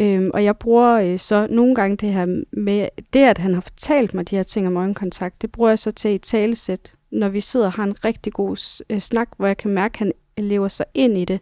Øhm, 0.00 0.30
og 0.34 0.44
jeg 0.44 0.56
bruger 0.56 0.94
øh, 0.94 1.18
så 1.18 1.46
nogle 1.50 1.74
gange 1.74 1.96
det 1.96 2.12
her 2.12 2.42
med, 2.52 2.88
det 3.12 3.20
at 3.20 3.38
han 3.38 3.54
har 3.54 3.60
fortalt 3.60 4.14
mig 4.14 4.30
de 4.30 4.36
her 4.36 4.42
ting 4.42 4.66
om 4.66 4.76
øjenkontakt, 4.76 5.42
det 5.42 5.52
bruger 5.52 5.70
jeg 5.70 5.78
så 5.78 5.90
til 5.90 6.10
i 6.10 6.18
talesæt, 6.18 6.94
når 7.12 7.28
vi 7.28 7.40
sidder 7.40 7.66
og 7.66 7.72
har 7.72 7.84
en 7.84 8.04
rigtig 8.04 8.32
god 8.32 8.82
øh, 8.90 9.00
snak, 9.00 9.28
hvor 9.36 9.46
jeg 9.46 9.56
kan 9.56 9.70
mærke, 9.70 9.92
at 9.92 9.98
han 9.98 10.12
lever 10.44 10.68
sig 10.68 10.86
ind 10.94 11.18
i 11.18 11.24
det. 11.24 11.40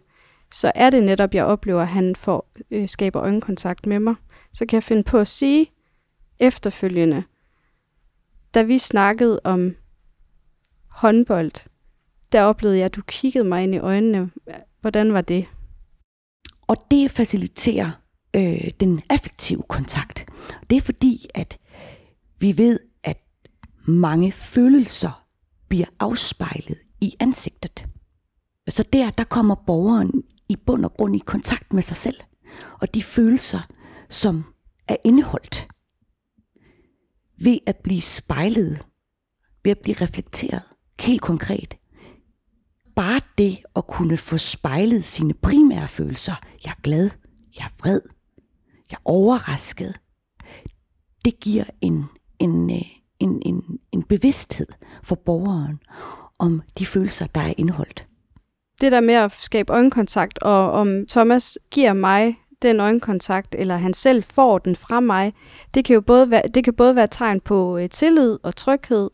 Så 0.53 0.71
er 0.75 0.89
det 0.89 1.03
netop, 1.03 1.33
jeg 1.33 1.45
oplever, 1.45 1.81
at 1.81 1.87
han 1.87 2.15
får, 2.15 2.51
øh, 2.71 2.89
skaber 2.89 3.21
øjenkontakt 3.21 3.85
med 3.85 3.99
mig. 3.99 4.15
Så 4.53 4.65
kan 4.65 4.75
jeg 4.75 4.83
finde 4.83 5.03
på 5.03 5.17
at 5.17 5.27
sige 5.27 5.71
efterfølgende, 6.39 7.23
da 8.53 8.61
vi 8.61 8.77
snakkede 8.77 9.39
om 9.43 9.75
håndbold, 10.89 11.69
der 12.31 12.43
oplevede 12.43 12.77
jeg, 12.77 12.85
at 12.85 12.95
du 12.95 13.01
kiggede 13.07 13.43
mig 13.43 13.63
ind 13.63 13.75
i 13.75 13.79
øjnene. 13.79 14.31
Hvordan 14.81 15.13
var 15.13 15.21
det? 15.21 15.45
Og 16.67 16.77
det 16.91 17.11
faciliterer 17.11 17.91
øh, 18.33 18.71
den 18.79 19.01
affektive 19.09 19.63
kontakt. 19.69 20.25
Det 20.69 20.75
er 20.75 20.81
fordi, 20.81 21.27
at 21.35 21.57
vi 22.39 22.57
ved, 22.57 22.79
at 23.03 23.17
mange 23.85 24.31
følelser 24.31 25.25
bliver 25.67 25.87
afspejlet 25.99 26.77
i 27.01 27.15
ansigtet. 27.19 27.85
Så 28.69 28.83
der, 28.93 29.09
der 29.09 29.23
kommer 29.23 29.55
borgeren 29.55 30.23
i 30.49 30.55
bund 30.55 30.85
og 30.85 30.93
grund 30.93 31.15
i 31.15 31.23
kontakt 31.25 31.73
med 31.73 31.83
sig 31.83 31.97
selv, 31.97 32.17
og 32.81 32.93
de 32.93 33.03
følelser, 33.03 33.59
som 34.09 34.43
er 34.87 34.95
indeholdt 35.03 35.67
ved 37.43 37.59
at 37.65 37.75
blive 37.77 38.01
spejlet, 38.01 38.85
ved 39.63 39.71
at 39.71 39.79
blive 39.79 39.95
reflekteret, 40.01 40.61
helt 40.99 41.21
konkret. 41.21 41.77
Bare 42.95 43.21
det 43.37 43.57
at 43.75 43.87
kunne 43.87 44.17
få 44.17 44.37
spejlet 44.37 45.05
sine 45.05 45.33
primære 45.33 45.87
følelser, 45.87 46.35
jeg 46.65 46.71
er 46.71 46.81
glad, 46.81 47.09
jeg 47.57 47.65
er 47.65 47.79
vred, 47.79 48.01
jeg 48.91 48.95
er 48.95 49.01
overrasket, 49.05 49.99
det 51.25 51.39
giver 51.39 51.63
en, 51.81 52.05
en, 52.39 52.71
øh, 52.71 52.81
en, 53.19 53.41
en, 53.45 53.79
en 53.91 54.03
bevidsthed 54.03 54.67
for 55.03 55.15
borgeren 55.15 55.79
om 56.39 56.61
de 56.77 56.85
følelser, 56.85 57.27
der 57.27 57.41
er 57.41 57.53
indholdt. 57.57 58.05
Det 58.81 58.91
der 58.91 59.01
med 59.01 59.13
at 59.13 59.31
skabe 59.41 59.73
øjenkontakt, 59.73 60.39
og 60.39 60.71
om 60.71 61.07
Thomas 61.07 61.57
giver 61.71 61.93
mig 61.93 62.35
den 62.61 62.79
øjenkontakt, 62.79 63.55
eller 63.57 63.77
han 63.77 63.93
selv 63.93 64.23
får 64.23 64.57
den 64.57 64.75
fra 64.75 64.99
mig, 64.99 65.33
det 65.73 65.85
kan 65.85 65.93
jo 65.93 66.01
både 66.01 66.31
være, 66.31 66.41
det 66.53 66.63
kan 66.63 66.73
både 66.73 66.95
være 66.95 67.07
tegn 67.07 67.39
på 67.39 67.77
øh, 67.77 67.89
tillid 67.89 68.37
og 68.43 68.55
tryghed. 68.55 69.09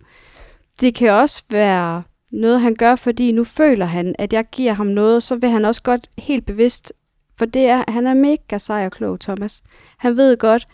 Det 0.80 0.96
kan 0.96 1.12
også 1.12 1.44
være 1.50 2.04
noget, 2.32 2.62
han 2.62 2.76
gør, 2.76 2.96
fordi 2.96 3.32
nu 3.32 3.44
føler 3.44 3.86
han, 3.86 4.16
at 4.20 4.34
jeg 4.34 4.46
giver 4.52 4.74
ham 4.74 4.88
noget, 4.88 5.24
så 5.24 5.36
vil 5.36 5.50
han 5.50 5.66
også 5.66 5.84
godt 5.84 6.10
helt 6.18 6.46
bevidst, 6.46 6.94
for 7.38 7.46
det 7.46 7.66
er, 7.66 7.92
han 7.92 8.08
er 8.08 8.14
mega 8.14 8.58
sej 8.58 8.86
og 8.86 8.92
klog, 8.92 9.20
Thomas. 9.20 9.64
Han 9.98 10.18
ved 10.18 10.38
godt, 10.38 10.68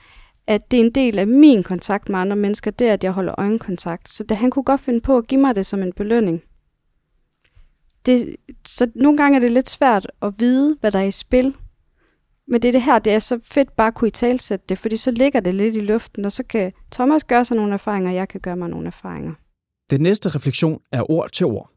at 0.47 0.71
det 0.71 0.79
er 0.79 0.83
en 0.83 0.91
del 0.91 1.19
af 1.19 1.27
min 1.27 1.63
kontakt 1.63 2.09
med 2.09 2.19
andre 2.19 2.35
mennesker, 2.35 2.71
det 2.71 2.89
er, 2.89 2.93
at 2.93 3.03
jeg 3.03 3.11
holder 3.11 3.35
øjenkontakt. 3.37 4.09
Så 4.09 4.23
det, 4.23 4.37
han 4.37 4.49
kunne 4.49 4.63
godt 4.63 4.81
finde 4.81 5.01
på 5.01 5.17
at 5.17 5.27
give 5.27 5.41
mig 5.41 5.55
det 5.55 5.65
som 5.65 5.83
en 5.83 5.93
belønning. 5.93 6.41
Det, 8.05 8.35
så 8.67 8.91
nogle 8.95 9.17
gange 9.17 9.35
er 9.35 9.39
det 9.39 9.51
lidt 9.51 9.69
svært 9.69 10.11
at 10.21 10.33
vide, 10.39 10.77
hvad 10.81 10.91
der 10.91 10.99
er 10.99 11.03
i 11.03 11.11
spil. 11.11 11.55
Men 12.47 12.61
det 12.61 12.67
er 12.67 12.71
det 12.71 12.81
her, 12.81 12.99
det 12.99 13.13
er 13.13 13.19
så 13.19 13.39
fedt 13.43 13.75
bare 13.75 13.87
at 13.87 13.93
kunne 13.93 14.07
i 14.07 14.11
talsætte 14.11 14.65
det, 14.69 14.77
fordi 14.77 14.97
så 14.97 15.11
ligger 15.11 15.39
det 15.39 15.55
lidt 15.55 15.75
i 15.75 15.79
luften, 15.79 16.25
og 16.25 16.31
så 16.31 16.43
kan 16.43 16.71
Thomas 16.91 17.23
gøre 17.23 17.45
sig 17.45 17.57
nogle 17.57 17.73
erfaringer, 17.73 18.09
og 18.09 18.15
jeg 18.15 18.27
kan 18.27 18.41
gøre 18.41 18.55
mig 18.55 18.69
nogle 18.69 18.87
erfaringer. 18.87 19.33
Den 19.89 20.01
næste 20.01 20.29
refleksion 20.29 20.81
er 20.91 21.11
ord 21.11 21.29
til 21.29 21.45
ord. 21.45 21.69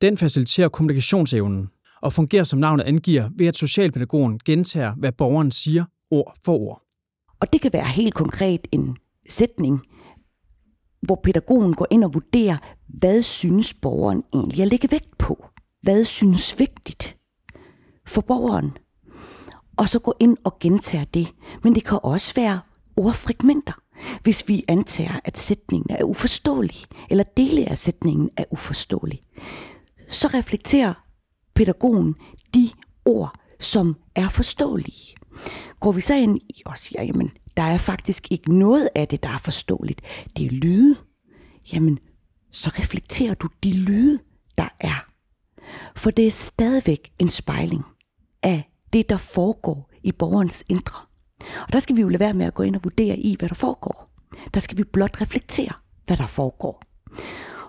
Den 0.00 0.16
faciliterer 0.16 0.68
kommunikationsevnen 0.68 1.70
og 2.02 2.12
fungerer 2.12 2.44
som 2.44 2.58
navnet 2.58 2.84
angiver 2.84 3.30
ved, 3.36 3.46
at 3.46 3.56
socialpædagogen 3.56 4.40
gentager, 4.44 4.94
hvad 4.94 5.12
borgeren 5.12 5.50
siger 5.50 5.84
ord 6.10 6.36
for 6.44 6.52
ord. 6.52 6.82
Og 7.40 7.52
det 7.52 7.60
kan 7.60 7.72
være 7.72 7.88
helt 7.88 8.14
konkret 8.14 8.68
en 8.72 8.96
sætning, 9.28 9.80
hvor 11.02 11.20
pædagogen 11.24 11.74
går 11.74 11.86
ind 11.90 12.04
og 12.04 12.14
vurderer, 12.14 12.56
hvad 12.88 13.22
synes 13.22 13.74
borgeren 13.74 14.22
egentlig 14.34 14.62
at 14.62 14.68
lægge 14.68 14.88
vægt 14.90 15.18
på? 15.18 15.44
Hvad 15.82 16.04
synes 16.04 16.58
vigtigt 16.58 17.16
for 18.06 18.20
borgeren? 18.20 18.70
Og 19.76 19.88
så 19.88 19.98
gå 19.98 20.14
ind 20.20 20.36
og 20.44 20.58
gentage 20.58 21.06
det. 21.14 21.28
Men 21.64 21.74
det 21.74 21.84
kan 21.84 21.98
også 22.02 22.34
være 22.34 22.60
ordfragmenter, 22.96 23.72
hvis 24.22 24.48
vi 24.48 24.64
antager, 24.68 25.20
at 25.24 25.38
sætningen 25.38 25.96
er 25.96 26.04
uforståelig, 26.04 26.76
eller 27.10 27.24
dele 27.36 27.68
af 27.68 27.78
sætningen 27.78 28.30
er 28.36 28.44
uforståelig. 28.50 29.22
Så 30.08 30.26
reflekterer 30.26 30.94
pædagogen 31.58 32.14
de 32.54 32.70
ord, 33.04 33.40
som 33.60 33.96
er 34.14 34.28
forståelige. 34.28 35.14
Går 35.80 35.92
vi 35.92 36.00
så 36.00 36.14
ind 36.14 36.40
og 36.66 36.78
siger, 36.78 37.02
jamen, 37.02 37.30
der 37.56 37.62
er 37.62 37.78
faktisk 37.78 38.32
ikke 38.32 38.58
noget 38.58 38.88
af 38.94 39.08
det, 39.08 39.22
der 39.22 39.28
er 39.28 39.38
forståeligt. 39.38 40.00
Det 40.36 40.46
er 40.46 40.50
lyde. 40.50 40.96
Jamen, 41.72 41.98
så 42.50 42.70
reflekterer 42.78 43.34
du 43.34 43.48
de 43.64 43.72
lyde, 43.72 44.18
der 44.58 44.68
er. 44.80 45.06
For 45.96 46.10
det 46.10 46.26
er 46.26 46.30
stadigvæk 46.30 47.12
en 47.18 47.28
spejling 47.28 47.84
af 48.42 48.70
det, 48.92 49.08
der 49.08 49.16
foregår 49.16 49.90
i 50.02 50.12
borgerens 50.12 50.64
indre. 50.68 51.00
Og 51.40 51.72
der 51.72 51.78
skal 51.78 51.96
vi 51.96 52.00
jo 52.00 52.08
lade 52.08 52.20
være 52.20 52.34
med 52.34 52.46
at 52.46 52.54
gå 52.54 52.62
ind 52.62 52.76
og 52.76 52.84
vurdere 52.84 53.16
i, 53.16 53.36
hvad 53.38 53.48
der 53.48 53.54
foregår. 53.54 54.10
Der 54.54 54.60
skal 54.60 54.78
vi 54.78 54.84
blot 54.84 55.20
reflektere, 55.20 55.72
hvad 56.06 56.16
der 56.16 56.26
foregår. 56.26 56.82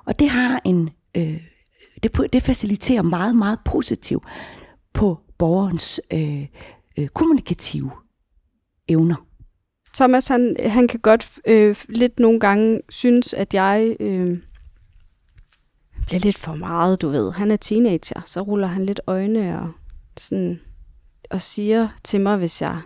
Og 0.05 0.19
det 0.19 0.29
har 0.29 0.61
en, 0.65 0.89
øh, 1.15 1.41
det, 2.03 2.33
det 2.33 2.43
faciliterer 2.43 3.01
meget, 3.01 3.35
meget 3.35 3.59
positivt 3.65 4.23
på 4.93 5.19
borgerens 5.37 6.01
øh, 6.13 6.45
øh, 6.97 7.07
kommunikative 7.07 7.91
evner. 8.87 9.15
Thomas, 9.93 10.27
han, 10.27 10.55
han 10.65 10.87
kan 10.87 10.99
godt 10.99 11.39
øh, 11.47 11.75
lidt 11.89 12.19
nogle 12.19 12.39
gange 12.39 12.81
synes, 12.89 13.33
at 13.33 13.53
jeg 13.53 13.95
øh, 13.99 14.37
bliver 16.05 16.19
lidt 16.19 16.37
for 16.37 16.55
meget, 16.55 17.01
du 17.01 17.09
ved. 17.09 17.31
Han 17.31 17.51
er 17.51 17.55
teenager, 17.55 18.21
så 18.25 18.41
ruller 18.41 18.67
han 18.67 18.85
lidt 18.85 19.01
øjne 19.07 19.61
og, 19.61 19.71
sådan, 20.17 20.59
og 21.29 21.41
siger 21.41 21.87
til 22.03 22.21
mig, 22.21 22.37
hvis 22.37 22.61
jeg 22.61 22.77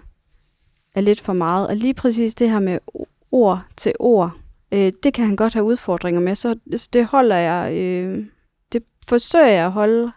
er 0.95 1.01
lidt 1.01 1.21
for 1.21 1.33
meget. 1.33 1.67
Og 1.67 1.75
lige 1.75 1.93
præcis 1.93 2.35
det 2.35 2.49
her 2.49 2.59
med 2.59 2.79
ord 3.31 3.61
til 3.77 3.93
ord, 3.99 4.31
øh, 4.71 4.93
det 5.03 5.13
kan 5.13 5.25
han 5.25 5.35
godt 5.35 5.53
have 5.53 5.65
udfordringer 5.65 6.21
med, 6.21 6.35
så 6.35 6.55
det 6.93 7.05
holder 7.05 7.35
jeg, 7.35 7.77
øh, 7.77 8.25
det 8.73 8.83
forsøger 9.07 9.47
jeg 9.47 9.65
at 9.65 9.71
holde 9.71 10.11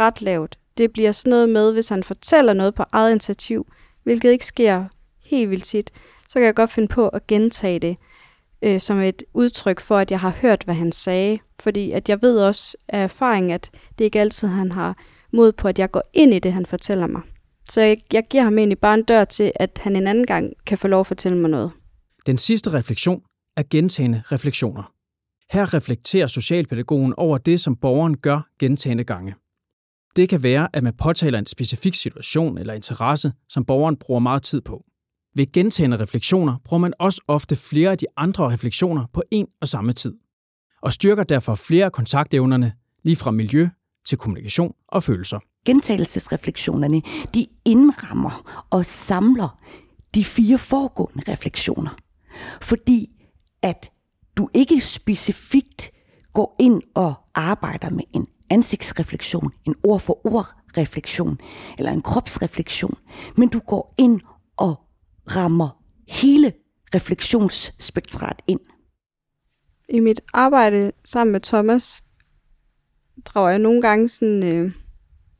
ret 0.00 0.22
lavt. 0.22 0.58
Det 0.78 0.92
bliver 0.92 1.12
sådan 1.12 1.30
noget 1.30 1.48
med, 1.48 1.72
hvis 1.72 1.88
han 1.88 2.04
fortæller 2.04 2.52
noget 2.52 2.74
på 2.74 2.84
eget 2.92 3.10
initiativ, 3.10 3.66
hvilket 4.02 4.30
ikke 4.30 4.46
sker 4.46 4.84
helt 5.24 5.50
vildt 5.50 5.64
tit, 5.64 5.90
så 6.28 6.34
kan 6.34 6.44
jeg 6.46 6.54
godt 6.54 6.70
finde 6.70 6.88
på 6.88 7.08
at 7.08 7.26
gentage 7.26 7.78
det 7.78 7.96
øh, 8.62 8.80
som 8.80 8.98
et 8.98 9.22
udtryk 9.34 9.80
for, 9.80 9.96
at 9.96 10.10
jeg 10.10 10.20
har 10.20 10.30
hørt, 10.42 10.62
hvad 10.64 10.74
han 10.74 10.92
sagde. 10.92 11.38
Fordi 11.60 11.90
at 11.90 12.08
jeg 12.08 12.22
ved 12.22 12.40
også 12.40 12.76
af 12.88 13.04
erfaring, 13.04 13.52
at 13.52 13.70
det 13.98 14.04
ikke 14.04 14.20
altid, 14.20 14.48
han 14.48 14.72
har 14.72 14.96
mod 15.32 15.52
på, 15.52 15.68
at 15.68 15.78
jeg 15.78 15.90
går 15.90 16.02
ind 16.12 16.34
i 16.34 16.38
det, 16.38 16.52
han 16.52 16.66
fortæller 16.66 17.06
mig. 17.06 17.22
Så 17.68 17.80
jeg, 17.80 17.98
jeg 18.12 18.24
giver 18.30 18.42
ham 18.42 18.58
egentlig 18.58 18.78
bare 18.78 18.94
en 18.94 19.02
dør 19.02 19.24
til, 19.24 19.52
at 19.54 19.80
han 19.82 19.96
en 19.96 20.06
anden 20.06 20.26
gang 20.26 20.52
kan 20.66 20.78
få 20.78 20.88
lov 20.88 21.00
at 21.00 21.06
fortælle 21.06 21.38
mig 21.38 21.50
noget. 21.50 21.70
Den 22.26 22.38
sidste 22.38 22.72
refleksion 22.72 23.22
er 23.56 23.62
gentagende 23.70 24.22
refleksioner. 24.32 24.92
Her 25.50 25.74
reflekterer 25.74 26.26
socialpædagogen 26.26 27.14
over 27.16 27.38
det, 27.38 27.60
som 27.60 27.76
borgeren 27.76 28.16
gør 28.16 28.40
gentagende 28.58 29.04
gange. 29.04 29.34
Det 30.16 30.28
kan 30.28 30.42
være, 30.42 30.68
at 30.72 30.82
man 30.82 30.94
påtaler 30.96 31.38
en 31.38 31.46
specifik 31.46 31.94
situation 31.94 32.58
eller 32.58 32.74
interesse, 32.74 33.32
som 33.48 33.64
borgeren 33.64 33.96
bruger 33.96 34.20
meget 34.20 34.42
tid 34.42 34.60
på. 34.60 34.84
Ved 35.36 35.52
gentagende 35.52 35.96
refleksioner 35.96 36.56
bruger 36.64 36.80
man 36.80 36.92
også 36.98 37.22
ofte 37.28 37.56
flere 37.56 37.90
af 37.90 37.98
de 37.98 38.06
andre 38.16 38.50
refleksioner 38.50 39.06
på 39.12 39.22
en 39.30 39.46
og 39.60 39.68
samme 39.68 39.92
tid, 39.92 40.14
og 40.82 40.92
styrker 40.92 41.22
derfor 41.22 41.54
flere 41.54 41.84
af 41.84 41.92
kontaktevnerne, 41.92 42.72
lige 43.02 43.16
fra 43.16 43.30
miljø 43.30 43.68
til 44.06 44.18
kommunikation 44.18 44.74
og 44.88 45.02
følelser. 45.02 45.38
Gentagelsesreflektionerne, 45.66 47.02
de 47.34 47.46
indrammer 47.64 48.64
og 48.70 48.86
samler 48.86 49.58
de 50.14 50.24
fire 50.24 50.58
foregående 50.58 51.32
refleksioner. 51.32 51.96
Fordi 52.62 53.06
at 53.62 53.90
du 54.40 54.48
ikke 54.54 54.80
specifikt 54.80 55.90
går 56.32 56.56
ind 56.58 56.82
og 56.94 57.14
arbejder 57.34 57.90
med 57.90 58.04
en 58.14 58.26
ansigtsreflektion, 58.50 59.52
en 59.64 59.74
ord 59.82 60.00
for 60.00 60.26
ord 60.26 60.46
refleksion 60.76 61.38
eller 61.78 61.90
en 61.92 62.02
kropsreflektion, 62.02 62.94
men 63.36 63.48
du 63.48 63.58
går 63.58 63.94
ind 63.98 64.20
og 64.56 64.80
rammer 65.36 65.82
hele 66.08 66.52
refleksionsspektret 66.94 68.36
ind. 68.46 68.60
I 69.88 70.00
mit 70.00 70.20
arbejde 70.32 70.92
sammen 71.04 71.32
med 71.32 71.40
Thomas 71.40 72.04
drager 73.24 73.50
jeg 73.50 73.58
nogle 73.58 73.82
gange 73.82 74.08
sådan, 74.08 74.44
øh, 74.44 74.72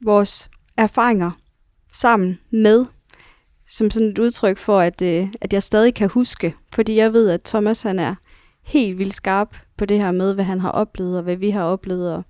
vores 0.04 0.50
erfaringer 0.76 1.30
sammen 1.92 2.40
med, 2.50 2.86
som 3.68 3.90
sådan 3.90 4.08
et 4.08 4.18
udtryk 4.18 4.58
for, 4.58 4.80
at, 4.80 5.02
øh, 5.02 5.28
at 5.40 5.52
jeg 5.52 5.62
stadig 5.62 5.94
kan 5.94 6.08
huske. 6.08 6.54
Fordi 6.72 6.96
jeg 6.96 7.12
ved, 7.12 7.30
at 7.30 7.42
Thomas 7.42 7.82
han 7.82 7.98
er 7.98 8.14
helt 8.62 8.98
vildt 8.98 9.14
skarp 9.14 9.56
på 9.76 9.84
det 9.84 9.98
her 9.98 10.12
med, 10.12 10.34
hvad 10.34 10.44
han 10.44 10.60
har 10.60 10.70
oplevet, 10.70 11.16
og 11.16 11.22
hvad 11.22 11.36
vi 11.36 11.50
har 11.50 11.64
oplevet. 11.64 12.14
Og, 12.14 12.22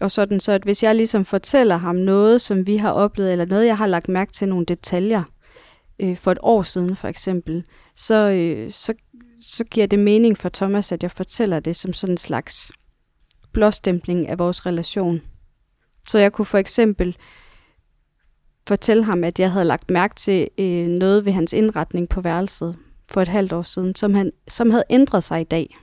og 0.00 0.10
sådan, 0.10 0.40
så 0.40 0.52
at 0.52 0.62
hvis 0.62 0.82
jeg 0.82 0.94
ligesom 0.94 1.24
fortæller 1.24 1.76
ham 1.76 1.96
noget, 1.96 2.40
som 2.40 2.66
vi 2.66 2.76
har 2.76 2.92
oplevet, 2.92 3.32
eller 3.32 3.44
noget, 3.44 3.66
jeg 3.66 3.78
har 3.78 3.86
lagt 3.86 4.08
mærke 4.08 4.32
til, 4.32 4.48
nogle 4.48 4.66
detaljer, 4.66 5.22
øh, 6.00 6.16
for 6.16 6.32
et 6.32 6.38
år 6.42 6.62
siden 6.62 6.96
for 6.96 7.08
eksempel, 7.08 7.64
så, 7.96 8.30
øh, 8.30 8.70
så, 8.70 8.94
så 9.38 9.64
giver 9.64 9.86
det 9.86 9.98
mening 9.98 10.38
for 10.38 10.48
Thomas, 10.48 10.92
at 10.92 11.02
jeg 11.02 11.10
fortæller 11.10 11.60
det 11.60 11.76
som 11.76 11.92
sådan 11.92 12.12
en 12.12 12.18
slags 12.18 12.72
blåstempling 13.52 14.28
af 14.28 14.38
vores 14.38 14.66
relation. 14.66 15.22
Så 16.08 16.18
jeg 16.18 16.32
kunne 16.32 16.46
for 16.46 16.58
eksempel 16.58 17.16
fortælle 18.68 19.04
ham, 19.04 19.24
at 19.24 19.40
jeg 19.40 19.52
havde 19.52 19.64
lagt 19.64 19.90
mærke 19.90 20.14
til 20.14 20.48
øh, 20.58 20.86
noget 20.86 21.24
ved 21.24 21.32
hans 21.32 21.52
indretning 21.52 22.08
på 22.08 22.20
værelset 22.20 22.76
for 23.08 23.20
et 23.20 23.28
halvt 23.28 23.52
år 23.52 23.62
siden, 23.62 23.94
som, 23.94 24.14
han, 24.14 24.32
som 24.48 24.70
havde 24.70 24.84
ændret 24.90 25.24
sig 25.24 25.40
i 25.40 25.44
dag. 25.44 25.76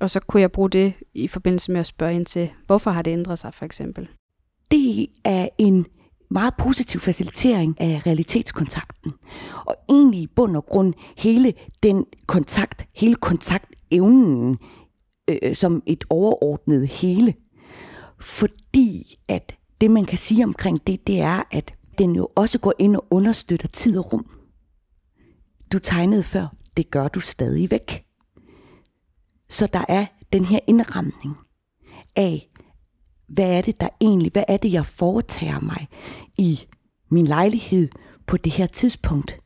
Og 0.00 0.10
så 0.10 0.20
kunne 0.20 0.40
jeg 0.40 0.52
bruge 0.52 0.70
det 0.70 0.94
i 1.14 1.28
forbindelse 1.28 1.72
med 1.72 1.80
at 1.80 1.86
spørge 1.86 2.14
ind 2.14 2.26
til, 2.26 2.50
hvorfor 2.66 2.90
har 2.90 3.02
det 3.02 3.10
ændret 3.10 3.38
sig 3.38 3.54
for 3.54 3.64
eksempel. 3.64 4.08
Det 4.70 5.06
er 5.24 5.48
en 5.58 5.86
meget 6.30 6.54
positiv 6.58 7.00
facilitering 7.00 7.80
af 7.80 8.02
realitetskontakten. 8.06 9.12
Og 9.66 9.76
egentlig 9.88 10.20
i 10.20 10.26
bund 10.26 10.56
og 10.56 10.66
grund 10.66 10.94
hele 11.16 11.54
den 11.82 12.06
kontakt, 12.26 12.88
hele 12.94 13.14
kontaktevnen 13.14 14.58
øh, 15.28 15.54
som 15.54 15.82
et 15.86 16.04
overordnet 16.10 16.88
hele. 16.88 17.34
Fordi 18.20 19.18
at 19.28 19.56
det, 19.80 19.90
man 19.90 20.04
kan 20.04 20.18
sige 20.18 20.44
omkring 20.44 20.86
det, 20.86 21.06
det 21.06 21.20
er, 21.20 21.42
at 21.50 21.74
den 21.98 22.16
jo 22.16 22.28
også 22.34 22.58
går 22.58 22.74
ind 22.78 22.96
og 22.96 23.04
understøtter 23.10 23.68
tid 23.68 23.98
og 23.98 24.12
rum. 24.12 24.26
Du 25.72 25.78
tegnede 25.78 26.22
før, 26.22 26.46
det 26.76 26.90
gør 26.90 27.08
du 27.08 27.20
stadig 27.20 27.70
væk. 27.70 28.04
Så 29.48 29.68
der 29.72 29.84
er 29.88 30.06
den 30.32 30.44
her 30.44 30.58
indramning 30.66 31.36
af, 32.16 32.48
hvad 33.28 33.50
er 33.50 33.62
det 33.62 33.80
der 33.80 33.88
egentlig, 34.00 34.32
hvad 34.32 34.44
er 34.48 34.56
det, 34.56 34.72
jeg 34.72 34.86
foretager 34.86 35.60
mig 35.60 35.88
i 36.38 36.60
min 37.10 37.26
lejlighed 37.26 37.88
på 38.26 38.36
det 38.36 38.52
her 38.52 38.66
tidspunkt. 38.66 39.40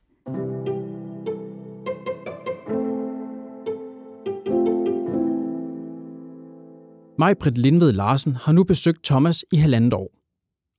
Majbrit 7.19 7.59
Lindved 7.59 7.93
Larsen 7.93 8.37
har 8.37 8.52
nu 8.52 8.64
besøgt 8.64 9.04
Thomas 9.04 9.45
i 9.52 9.57
halvandet 9.57 9.95
år. 9.95 10.11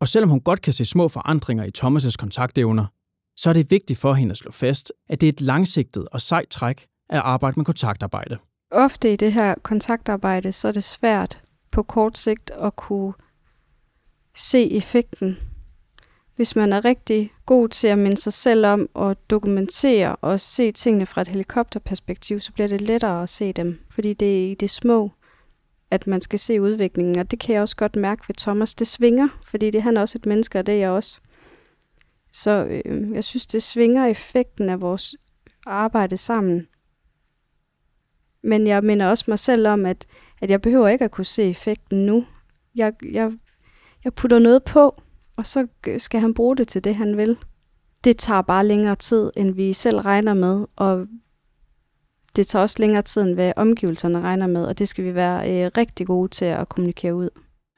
Og 0.01 0.07
selvom 0.07 0.29
hun 0.29 0.41
godt 0.41 0.61
kan 0.61 0.73
se 0.73 0.85
små 0.85 1.07
forandringer 1.07 1.63
i 1.63 1.71
Thomas' 1.77 2.15
kontaktevner, 2.19 2.85
så 3.35 3.49
er 3.49 3.53
det 3.53 3.71
vigtigt 3.71 3.99
for 3.99 4.13
hende 4.13 4.31
at 4.31 4.37
slå 4.37 4.51
fast, 4.51 4.93
at 5.09 5.21
det 5.21 5.27
er 5.27 5.31
et 5.31 5.41
langsigtet 5.41 6.07
og 6.11 6.21
sejt 6.21 6.49
træk 6.49 6.87
at 7.09 7.19
arbejde 7.19 7.59
med 7.59 7.65
kontaktarbejde. 7.65 8.37
Ofte 8.71 9.13
i 9.13 9.15
det 9.15 9.33
her 9.33 9.55
kontaktarbejde, 9.63 10.51
så 10.51 10.67
er 10.67 10.71
det 10.71 10.83
svært 10.83 11.41
på 11.71 11.83
kort 11.83 12.17
sigt 12.17 12.51
at 12.51 12.75
kunne 12.75 13.13
se 14.35 14.71
effekten. 14.71 15.37
Hvis 16.35 16.55
man 16.55 16.73
er 16.73 16.85
rigtig 16.85 17.33
god 17.45 17.69
til 17.69 17.87
at 17.87 17.97
minde 17.97 18.17
sig 18.17 18.33
selv 18.33 18.65
om 18.65 18.89
og 18.93 19.29
dokumentere 19.29 20.15
og 20.15 20.39
se 20.39 20.71
tingene 20.71 21.05
fra 21.05 21.21
et 21.21 21.27
helikopterperspektiv, 21.27 22.39
så 22.39 22.51
bliver 22.51 22.67
det 22.67 22.81
lettere 22.81 23.23
at 23.23 23.29
se 23.29 23.53
dem, 23.53 23.79
fordi 23.89 24.13
det 24.13 24.45
er 24.45 24.51
i 24.51 24.55
det 24.55 24.69
små, 24.69 25.11
at 25.91 26.07
man 26.07 26.21
skal 26.21 26.39
se 26.39 26.61
udviklingen, 26.61 27.19
og 27.19 27.31
det 27.31 27.39
kan 27.39 27.53
jeg 27.53 27.61
også 27.61 27.75
godt 27.75 27.95
mærke 27.95 28.23
ved 28.27 28.35
Thomas. 28.35 28.75
Det 28.75 28.87
svinger, 28.87 29.27
fordi 29.47 29.71
det 29.71 29.83
han 29.83 29.97
er 29.97 30.01
også 30.01 30.17
et 30.17 30.25
menneske, 30.25 30.59
og 30.59 30.65
det 30.65 30.75
er 30.75 30.79
jeg 30.79 30.89
også. 30.89 31.19
Så 32.35 32.65
øh, 32.65 33.11
jeg 33.13 33.23
synes, 33.23 33.47
det 33.47 33.63
svinger 33.63 34.05
effekten 34.05 34.69
af 34.69 34.81
vores 34.81 35.15
arbejde 35.65 36.17
sammen. 36.17 36.67
Men 38.43 38.67
jeg 38.67 38.83
minder 38.83 39.07
også 39.07 39.25
mig 39.27 39.39
selv 39.39 39.67
om, 39.67 39.85
at, 39.85 40.05
at 40.41 40.49
jeg 40.49 40.61
behøver 40.61 40.87
ikke 40.87 41.05
at 41.05 41.11
kunne 41.11 41.25
se 41.25 41.43
effekten 41.43 42.05
nu. 42.05 42.25
Jeg, 42.75 42.93
jeg, 43.11 43.31
jeg 44.03 44.13
putter 44.13 44.39
noget 44.39 44.63
på, 44.63 45.01
og 45.35 45.45
så 45.45 45.67
skal 45.97 46.19
han 46.19 46.33
bruge 46.33 46.57
det 46.57 46.67
til 46.67 46.83
det, 46.83 46.95
han 46.95 47.17
vil. 47.17 47.37
Det 48.03 48.17
tager 48.17 48.41
bare 48.41 48.67
længere 48.67 48.95
tid, 48.95 49.31
end 49.37 49.55
vi 49.55 49.73
selv 49.73 49.97
regner 49.97 50.33
med, 50.33 50.65
og 50.75 51.07
det 52.35 52.47
tager 52.47 52.63
også 52.63 52.75
længere 52.79 53.01
tid, 53.01 53.21
end 53.21 53.33
hvad 53.33 53.53
omgivelserne 53.55 54.21
regner 54.21 54.47
med, 54.47 54.65
og 54.65 54.79
det 54.79 54.89
skal 54.89 55.05
vi 55.05 55.15
være 55.15 55.65
øh, 55.65 55.71
rigtig 55.77 56.07
gode 56.07 56.29
til 56.29 56.45
at 56.45 56.69
kommunikere 56.69 57.15
ud. 57.15 57.29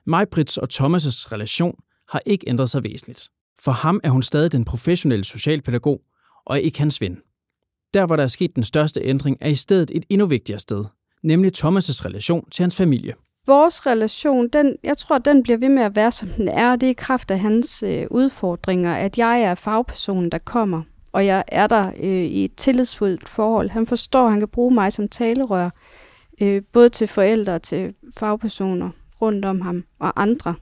Majbrits 0.06 0.58
og 0.58 0.68
Thomas' 0.74 1.32
relation 1.32 1.80
har 2.10 2.22
ikke 2.26 2.50
ændret 2.50 2.70
sig 2.70 2.84
væsentligt. 2.84 3.30
For 3.62 3.72
ham 3.72 4.02
er 4.04 4.10
hun 4.10 4.24
stadig 4.24 4.52
den 4.52 4.66
professionelle 4.66 5.26
socialpædagog, 5.26 6.02
og 6.46 6.62
ikke 6.62 6.80
hans 6.80 7.02
ven. 7.02 7.22
Der, 7.94 8.06
hvor 8.06 8.16
der 8.16 8.24
er 8.24 8.28
sket 8.28 8.56
den 8.56 8.64
største 8.64 9.02
ændring, 9.04 9.38
er 9.42 9.50
i 9.50 9.56
stedet 9.56 9.92
et 9.94 10.06
endnu 10.10 10.28
vigtigere 10.28 10.60
sted, 10.60 10.86
nemlig 11.24 11.52
Thomas' 11.58 12.06
relation 12.06 12.50
til 12.50 12.64
hans 12.64 12.76
familie. 12.76 13.14
Vores 13.48 13.86
relation, 13.86 14.48
den, 14.48 14.76
jeg 14.84 14.98
tror, 14.98 15.18
den 15.18 15.44
bliver 15.44 15.58
ved 15.58 15.70
med 15.70 15.84
at 15.84 15.96
være, 15.96 16.12
som 16.12 16.30
den 16.30 16.48
er. 16.48 16.76
Det 16.76 16.88
er 16.88 16.92
i 16.92 16.94
kraft 16.98 17.32
af 17.32 17.40
hans 17.40 17.84
øh, 17.84 18.08
udfordringer, 18.12 18.96
at 18.96 19.18
jeg 19.18 19.42
er 19.42 19.56
fagpersonen, 19.56 20.32
der 20.32 20.38
kommer 20.38 20.84
og 21.18 21.26
jeg 21.26 21.44
er 21.48 21.68
der 21.68 21.92
øh, 22.00 22.26
i 22.26 22.46
et 22.46 22.56
tillidsfuldt 22.56 23.30
forhold. 23.30 23.70
Han 23.70 23.88
forstår, 23.88 24.26
at 24.26 24.32
han 24.32 24.40
kan 24.40 24.48
bruge 24.48 24.74
mig 24.74 24.94
som 24.94 25.08
talerør, 25.08 25.70
øh, 26.42 26.62
både 26.74 26.90
til 26.90 27.08
forældre 27.08 27.54
og 27.54 27.62
til 27.62 27.94
fagpersoner 28.18 28.90
rundt 29.22 29.46
om 29.46 29.62
ham 29.62 29.84
og 30.00 30.22
andre. 30.22 30.56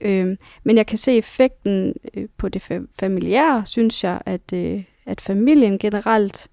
Øh, 0.00 0.36
men 0.64 0.76
jeg 0.76 0.86
kan 0.86 0.98
se 0.98 1.16
effekten 1.16 1.94
øh, 2.14 2.28
på 2.36 2.48
det 2.48 2.86
familiære, 3.00 3.66
synes 3.66 4.04
jeg, 4.04 4.22
at, 4.26 4.52
øh, 4.52 4.84
at 5.06 5.20
familien 5.20 5.78
generelt 5.78 6.48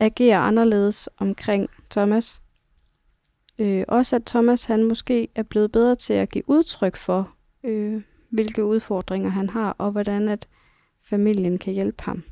agerer 0.00 0.38
anderledes 0.38 1.08
omkring 1.18 1.70
Thomas. 1.90 2.42
Øh, 3.58 3.84
også 3.88 4.16
at 4.16 4.24
Thomas 4.24 4.64
han 4.64 4.84
måske 4.84 5.28
er 5.34 5.42
blevet 5.42 5.72
bedre 5.72 5.94
til 5.94 6.12
at 6.12 6.30
give 6.30 6.44
udtryk 6.46 6.96
for, 6.96 7.34
øh, 7.64 8.02
hvilke 8.30 8.64
udfordringer 8.64 9.30
han 9.30 9.50
har, 9.50 9.76
og 9.78 9.90
hvordan 9.90 10.28
at 10.28 10.48
familien 11.04 11.58
kan 11.58 11.72
hjælpe 11.72 12.02
ham, 12.02 12.22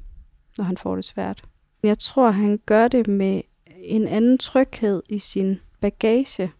når 0.58 0.64
han 0.64 0.76
får 0.76 0.96
det 0.96 1.04
svært. 1.04 1.42
Jeg 1.82 1.98
tror, 1.98 2.30
han 2.30 2.60
gør 2.66 2.88
det 2.88 3.08
med 3.08 3.42
en 3.76 4.08
anden 4.08 4.38
tryghed 4.38 5.02
i 5.08 5.18
sin 5.18 5.60
bagage, 5.80 6.52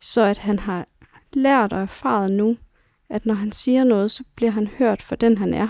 så 0.00 0.22
at 0.22 0.38
han 0.38 0.58
har 0.58 0.86
lært 1.32 1.72
og 1.72 1.80
erfaret 1.80 2.32
nu, 2.32 2.56
at 3.10 3.26
når 3.26 3.34
han 3.34 3.52
siger 3.52 3.84
noget, 3.84 4.10
så 4.10 4.24
bliver 4.36 4.50
han 4.50 4.66
hørt 4.66 5.02
for 5.02 5.16
den, 5.16 5.38
han 5.38 5.54
er, 5.54 5.68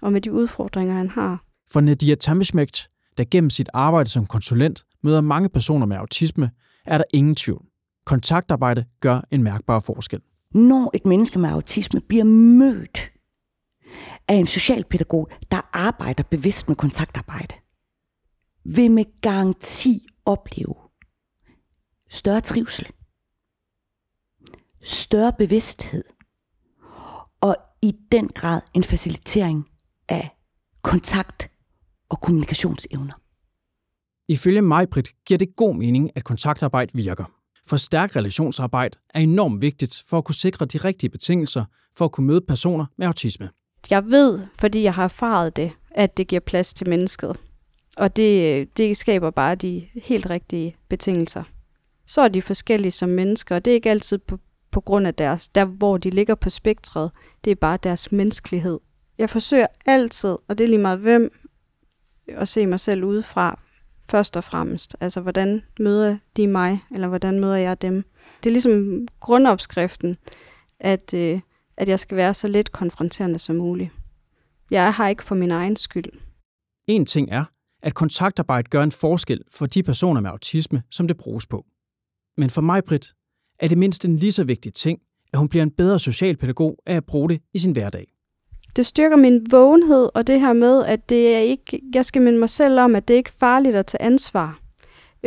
og 0.00 0.12
med 0.12 0.20
de 0.20 0.32
udfordringer, 0.32 0.94
han 0.94 1.10
har. 1.10 1.44
For 1.70 1.80
Nadia 1.80 2.14
Tamishmekt, 2.14 2.90
der 3.18 3.24
gennem 3.30 3.50
sit 3.50 3.68
arbejde 3.74 4.10
som 4.10 4.26
konsulent 4.26 4.86
møder 5.02 5.20
mange 5.20 5.48
personer 5.48 5.86
med 5.86 5.96
autisme, 5.96 6.50
er 6.86 6.98
der 6.98 7.04
ingen 7.12 7.34
tvivl. 7.34 7.64
Kontaktarbejde 8.04 8.84
gør 9.00 9.20
en 9.30 9.42
mærkbar 9.42 9.80
forskel. 9.80 10.20
Når 10.54 10.90
et 10.94 11.06
menneske 11.06 11.38
med 11.38 11.50
autisme 11.50 12.00
bliver 12.00 12.24
mødt 12.24 13.10
af 14.28 14.34
en 14.34 14.46
socialpædagog, 14.46 15.28
der 15.50 15.70
arbejder 15.72 16.22
bevidst 16.22 16.68
med 16.68 16.76
kontaktarbejde, 16.76 17.54
vil 18.64 18.90
med 18.90 19.04
garanti 19.20 20.06
opleve 20.24 20.74
større 22.10 22.40
trivsel, 22.40 22.86
større 24.82 25.32
bevidsthed 25.32 26.04
i 27.82 27.94
den 28.12 28.28
grad 28.28 28.60
en 28.74 28.84
facilitering 28.84 29.68
af 30.08 30.30
kontakt 30.82 31.50
og 32.08 32.20
kommunikationsevner. 32.20 33.12
Ifølge 34.28 34.62
Majbrit 34.62 35.08
giver 35.26 35.38
det 35.38 35.56
god 35.56 35.74
mening, 35.74 36.10
at 36.14 36.24
kontaktarbejde 36.24 36.90
virker. 36.94 37.24
For 37.66 37.76
stærk 37.76 38.16
relationsarbejde 38.16 38.98
er 39.14 39.20
enormt 39.20 39.62
vigtigt 39.62 40.02
for 40.08 40.18
at 40.18 40.24
kunne 40.24 40.34
sikre 40.34 40.66
de 40.66 40.78
rigtige 40.78 41.10
betingelser 41.10 41.64
for 41.96 42.04
at 42.04 42.12
kunne 42.12 42.26
møde 42.26 42.40
personer 42.40 42.86
med 42.98 43.06
autisme. 43.06 43.50
Jeg 43.90 44.04
ved, 44.06 44.46
fordi 44.58 44.82
jeg 44.82 44.94
har 44.94 45.04
erfaret 45.04 45.56
det, 45.56 45.72
at 45.90 46.16
det 46.16 46.28
giver 46.28 46.40
plads 46.40 46.74
til 46.74 46.88
mennesket. 46.88 47.36
Og 47.96 48.16
det, 48.16 48.78
det 48.78 48.96
skaber 48.96 49.30
bare 49.30 49.54
de 49.54 49.88
helt 50.02 50.30
rigtige 50.30 50.76
betingelser. 50.88 51.42
Så 52.06 52.20
er 52.20 52.28
de 52.28 52.42
forskellige 52.42 52.90
som 52.90 53.08
mennesker, 53.08 53.54
og 53.54 53.64
det 53.64 53.70
er 53.70 53.74
ikke 53.74 53.90
altid 53.90 54.18
på, 54.18 54.38
på 54.70 54.80
grund 54.80 55.06
af 55.06 55.14
deres, 55.14 55.48
der 55.48 55.64
hvor 55.64 55.98
de 55.98 56.10
ligger 56.10 56.34
på 56.34 56.50
spektret. 56.50 57.10
Det 57.44 57.50
er 57.50 57.54
bare 57.54 57.78
deres 57.82 58.12
menneskelighed. 58.12 58.80
Jeg 59.18 59.30
forsøger 59.30 59.66
altid, 59.86 60.36
og 60.48 60.58
det 60.58 60.64
er 60.64 60.68
lige 60.68 60.78
meget 60.78 60.98
hvem, 60.98 61.30
at 62.28 62.48
se 62.48 62.66
mig 62.66 62.80
selv 62.80 63.04
udefra, 63.04 63.60
først 64.10 64.36
og 64.36 64.44
fremmest. 64.44 64.96
Altså, 65.00 65.20
hvordan 65.20 65.62
møder 65.80 66.18
de 66.36 66.46
mig, 66.46 66.84
eller 66.90 67.08
hvordan 67.08 67.40
møder 67.40 67.56
jeg 67.56 67.82
dem? 67.82 68.04
Det 68.44 68.50
er 68.50 68.52
ligesom 68.52 69.06
grundopskriften, 69.20 70.16
at 70.80 71.14
øh, 71.14 71.40
at 71.78 71.88
jeg 71.88 72.00
skal 72.00 72.16
være 72.16 72.34
så 72.34 72.48
lidt 72.48 72.72
konfronterende 72.72 73.38
som 73.38 73.56
muligt. 73.56 73.90
Jeg 74.70 74.86
er 74.86 74.90
her 74.90 75.08
ikke 75.08 75.24
for 75.24 75.34
min 75.34 75.50
egen 75.50 75.76
skyld. 75.76 76.20
En 76.88 77.06
ting 77.06 77.30
er, 77.30 77.44
at 77.82 77.94
kontaktarbejde 77.94 78.70
gør 78.70 78.82
en 78.82 78.92
forskel 78.92 79.40
for 79.54 79.66
de 79.66 79.82
personer 79.82 80.20
med 80.20 80.30
autisme, 80.30 80.82
som 80.90 81.08
det 81.08 81.16
bruges 81.16 81.46
på. 81.46 81.66
Men 82.36 82.50
for 82.50 82.60
mig, 82.60 82.84
Britt, 82.84 83.14
er 83.60 83.68
det 83.68 83.78
mindst 83.78 84.04
en 84.04 84.16
lige 84.16 84.32
så 84.32 84.44
vigtig 84.44 84.74
ting, 84.74 85.00
at 85.32 85.38
hun 85.38 85.48
bliver 85.48 85.62
en 85.62 85.70
bedre 85.70 85.98
socialpædagog 85.98 86.78
af 86.86 86.96
at 86.96 87.04
bruge 87.04 87.28
det 87.28 87.40
i 87.54 87.58
sin 87.58 87.72
hverdag. 87.72 88.06
Det 88.76 88.86
styrker 88.86 89.16
min 89.16 89.46
vågenhed, 89.50 90.08
og 90.14 90.26
det 90.26 90.40
her 90.40 90.52
med, 90.52 90.84
at 90.84 91.08
det 91.08 91.34
er 91.34 91.38
ikke, 91.38 91.80
jeg 91.94 92.04
skal 92.04 92.22
minde 92.22 92.38
mig 92.38 92.50
selv 92.50 92.80
om, 92.80 92.96
at 92.96 93.08
det 93.08 93.14
er 93.14 93.18
ikke 93.18 93.32
farligt 93.40 93.76
at 93.76 93.86
tage 93.86 94.02
ansvar. 94.02 94.58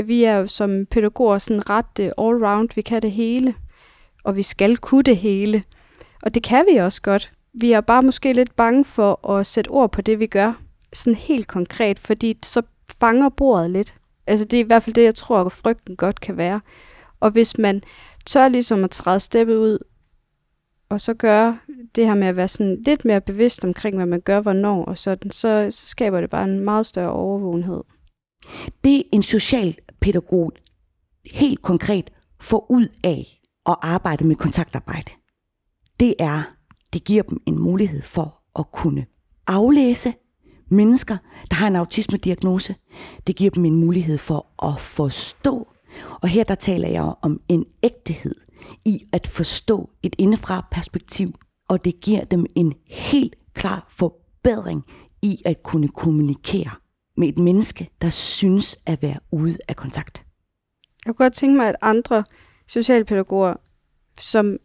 Vi 0.06 0.24
er 0.24 0.38
jo 0.38 0.48
som 0.48 0.86
pædagoger 0.86 1.38
sådan 1.38 1.70
ret 1.70 2.00
øh, 2.00 2.12
all-round, 2.18 2.68
vi 2.76 2.82
kan 2.82 3.02
det 3.02 3.12
hele, 3.12 3.56
og 4.24 4.36
vi 4.36 4.44
skal 4.44 4.78
kunne 4.78 5.04
det 5.04 5.18
hele. 5.18 5.64
Og 6.24 6.34
det 6.34 6.44
kan 6.44 6.66
vi 6.72 6.78
også 6.78 7.02
godt. 7.02 7.32
Vi 7.54 7.72
er 7.72 7.82
bare 7.82 8.02
måske 8.02 8.34
lidt 8.34 8.56
bange 8.56 8.86
for 8.86 9.30
at 9.30 9.48
sætte 9.48 9.70
ord 9.70 9.92
på 9.92 10.02
det, 10.02 10.20
vi 10.20 10.28
gør, 10.28 10.62
sådan 10.94 11.16
helt 11.16 11.48
konkret, 11.48 12.00
fordi 12.00 12.38
så 12.44 12.62
fanger 13.00 13.30
bordet 13.30 13.72
lidt. 13.72 13.96
Altså 14.28 14.46
det 14.46 14.58
er 14.58 14.64
i 14.64 14.68
hvert 14.68 14.84
fald 14.84 14.94
det, 14.94 15.04
jeg 15.04 15.16
tror, 15.16 15.42
at 15.42 15.52
frygten 15.52 15.96
godt 15.96 16.20
kan 16.20 16.38
være. 16.38 16.62
Og 17.22 17.32
hvis 17.32 17.58
man 17.58 17.82
tør 18.26 18.48
ligesom 18.48 18.84
at 18.84 18.92
træde 18.92 19.20
steppet 19.20 19.56
ud, 19.56 19.80
og 20.90 21.02
så 21.02 21.14
gøre 21.14 21.60
det 21.96 22.06
her 22.06 22.16
med 22.16 22.28
at 22.28 22.36
være 22.36 22.48
sådan 22.48 22.82
lidt 22.86 23.06
mere 23.06 23.22
bevidst 23.22 23.66
omkring, 23.66 23.96
hvad 23.96 24.06
man 24.06 24.22
gør, 24.22 24.42
hvornår 24.42 24.86
og 24.86 24.98
sådan, 24.98 25.32
så, 25.32 25.68
så 25.70 25.88
skaber 25.88 26.22
det 26.22 26.30
bare 26.30 26.44
en 26.44 26.60
meget 26.60 26.86
større 26.86 27.12
overvågenhed. 27.12 27.84
Det 28.84 29.04
en 29.12 29.24
socialpædagog 29.24 30.52
helt 31.26 31.62
konkret 31.62 32.12
får 32.40 32.72
ud 32.72 32.88
af 33.04 33.42
at 33.66 33.76
arbejde 33.82 34.24
med 34.24 34.36
kontaktarbejde, 34.36 35.12
det 36.00 36.16
er, 36.20 36.44
det 36.94 37.04
giver 37.04 37.24
dem 37.24 37.42
en 37.46 37.60
mulighed 37.60 38.02
for 38.02 38.42
at 38.60 38.72
kunne 38.72 39.06
aflæse 39.48 40.14
mennesker, 40.70 41.18
der 41.50 41.56
har 41.56 41.68
en 41.68 41.76
autismediagnose. 41.76 42.76
Det 43.28 43.36
giver 43.36 43.52
dem 43.52 43.66
en 43.66 43.76
mulighed 43.76 44.18
for 44.18 44.66
at 44.68 44.82
forstå. 44.82 45.71
Og 46.22 46.30
her 46.30 46.44
der 46.44 46.56
taler 46.56 46.88
jeg 46.88 47.14
om 47.22 47.42
en 47.48 47.66
ægtehed 47.84 48.36
i 48.86 49.06
at 49.14 49.28
forstå 49.28 49.90
et 50.04 50.16
indefra 50.18 50.68
perspektiv. 50.72 51.36
Og 51.70 51.86
det 51.86 52.00
giver 52.02 52.24
dem 52.24 52.46
en 52.56 52.74
helt 52.88 53.36
klar 53.54 53.88
forbedring 53.90 54.84
i 55.22 55.42
at 55.46 55.64
kunne 55.64 55.88
kommunikere 55.88 56.72
med 57.18 57.28
et 57.28 57.38
menneske, 57.38 57.90
der 58.02 58.10
synes 58.10 58.78
at 58.86 59.02
være 59.02 59.20
ude 59.32 59.58
af 59.68 59.76
kontakt. 59.76 60.26
Jeg 61.06 61.16
kunne 61.16 61.26
godt 61.26 61.34
tænke 61.34 61.58
mig, 61.58 61.70
at 61.70 61.76
andre 61.82 62.24
socialpædagoger, 62.68 63.54
som 64.20 64.58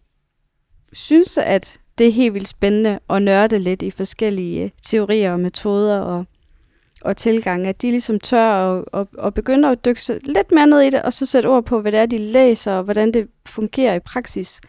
synes, 0.93 1.39
at 1.39 1.81
det 1.99 2.09
er 2.09 2.13
helt 2.13 2.35
vildt 2.35 2.49
spændende 2.49 2.99
at 3.11 3.23
nørde 3.23 3.59
lidt 3.59 3.83
i 3.83 3.91
forskellige 3.91 4.65
øh, 4.65 4.71
teorier 4.83 5.33
og 5.33 5.41
metoder 5.41 6.01
og, 6.01 6.27
og 7.07 7.17
tilgang, 7.17 7.67
at 7.67 7.83
de 7.83 7.91
ligesom 7.91 8.21
tør 8.21 8.51
og, 8.51 8.85
og, 8.93 9.09
og 9.19 9.35
begynder 9.35 9.71
at 9.71 9.85
dykke 9.85 10.01
lidt 10.25 10.53
mere 10.53 10.67
ned 10.67 10.81
i 10.81 10.91
det, 10.91 11.03
og 11.03 11.13
så 11.13 11.27
sætte 11.27 11.47
ord 11.47 11.65
på, 11.65 11.81
hvad 11.81 11.93
det 11.93 12.01
er, 12.01 12.07
de 12.07 12.19
læser, 12.19 12.73
og 12.73 12.85
hvordan 12.85 13.13
det 13.13 13.29
fungerer 13.47 13.95
i 13.95 14.01
praksis. 14.01 14.61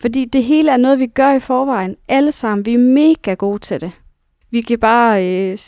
Fordi 0.00 0.24
det 0.24 0.44
hele 0.44 0.70
er 0.70 0.76
noget, 0.76 0.98
vi 0.98 1.06
gør 1.06 1.32
i 1.32 1.40
forvejen. 1.40 1.96
Alle 2.08 2.32
sammen. 2.32 2.66
Vi 2.66 2.74
er 2.74 2.78
mega 2.78 3.34
gode 3.34 3.58
til 3.58 3.80
det. 3.80 3.92
Vi 4.50 4.60
kan 4.60 4.78
bare 4.78 5.26
øh, 5.26 5.58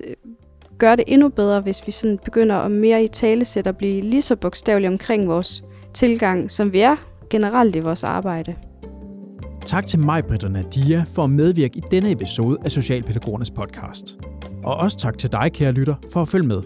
gøre 0.79 0.97
det 0.97 1.05
endnu 1.07 1.29
bedre, 1.29 1.61
hvis 1.61 1.87
vi 1.87 1.93
sådan 1.93 2.19
begynder 2.25 2.57
at 2.57 2.73
mere 2.73 3.05
i 3.05 3.09
talesæt 3.09 3.67
og 3.67 3.77
blive 3.77 4.01
lige 4.01 4.23
så 4.23 4.37
bogstavelige 4.37 4.91
omkring 4.91 5.29
vores 5.29 5.63
tilgang, 5.95 6.51
som 6.51 6.73
vi 6.73 6.81
er 6.81 6.97
generelt 7.31 7.77
i 7.77 7.81
vores 7.81 8.05
arbejde. 8.05 8.55
Tak 9.67 9.87
til 9.87 9.99
mig, 9.99 10.25
Britt 10.25 10.45
og 10.45 10.51
Nadia, 10.51 11.05
for 11.15 11.25
at 11.25 11.31
medvirke 11.31 11.79
i 11.79 11.83
denne 11.91 12.11
episode 12.11 12.59
af 12.65 12.71
Socialpædagogernes 12.71 13.51
podcast. 13.51 14.19
Og 14.65 14.77
også 14.77 14.99
tak 14.99 15.19
til 15.19 15.33
dig, 15.33 15.53
kære 15.53 15.73
lytter, 15.73 15.95
for 16.13 16.23
at 16.23 16.29
følge 16.29 16.47
med. 16.47 16.63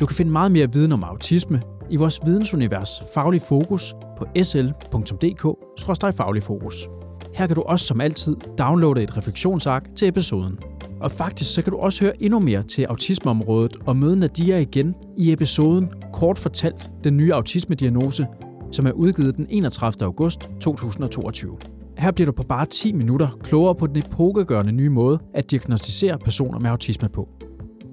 Du 0.00 0.06
kan 0.06 0.16
finde 0.16 0.32
meget 0.32 0.52
mere 0.52 0.72
viden 0.72 0.92
om 0.92 1.04
autisme 1.04 1.62
i 1.90 1.96
vores 1.96 2.20
vidensunivers 2.24 3.02
Faglig 3.14 3.42
Fokus 3.42 3.94
på 4.18 4.26
sl.dk-fagligfokus. 4.42 6.88
Her 7.34 7.46
kan 7.46 7.56
du 7.56 7.62
også 7.62 7.86
som 7.86 8.00
altid 8.00 8.36
downloade 8.58 9.02
et 9.02 9.16
refleksionsark 9.16 9.88
til 9.96 10.08
episoden. 10.08 10.58
Og 11.00 11.10
faktisk 11.10 11.54
så 11.54 11.62
kan 11.62 11.70
du 11.70 11.78
også 11.78 12.04
høre 12.04 12.22
endnu 12.22 12.40
mere 12.40 12.62
til 12.62 12.84
autismeområdet 12.84 13.76
og 13.86 13.96
møde 13.96 14.18
Nadia 14.18 14.58
igen 14.58 14.94
i 15.18 15.32
episoden 15.32 15.88
Kort 16.12 16.38
fortalt 16.38 16.90
den 17.04 17.16
nye 17.16 17.34
autismediagnose, 17.34 18.26
som 18.72 18.86
er 18.86 18.92
udgivet 18.92 19.36
den 19.36 19.46
31. 19.50 20.06
august 20.06 20.48
2022. 20.60 21.71
Her 22.02 22.10
bliver 22.10 22.26
du 22.26 22.32
på 22.32 22.42
bare 22.42 22.66
10 22.66 22.92
minutter 22.92 23.28
klogere 23.42 23.74
på 23.74 23.86
den 23.86 23.96
epokegørende 23.96 24.72
nye 24.72 24.88
måde 24.88 25.18
at 25.34 25.50
diagnostisere 25.50 26.18
personer 26.18 26.58
med 26.58 26.70
autisme 26.70 27.08
på. 27.08 27.28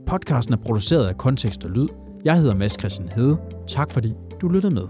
Podcasten 0.08 0.54
er 0.54 0.58
produceret 0.58 1.08
af 1.08 1.17
Kontekst 1.17 1.63
og 1.63 1.69
Lyd. 1.69 1.88
Jeg 2.26 2.38
hedder 2.38 2.56
Mads 2.56 2.80
Christian 2.80 3.10
Hede. 3.15 3.38
Tak 3.67 3.91
fordi 3.91 4.13
du 4.41 4.48
lyttede 4.48 4.74
med. 4.74 4.84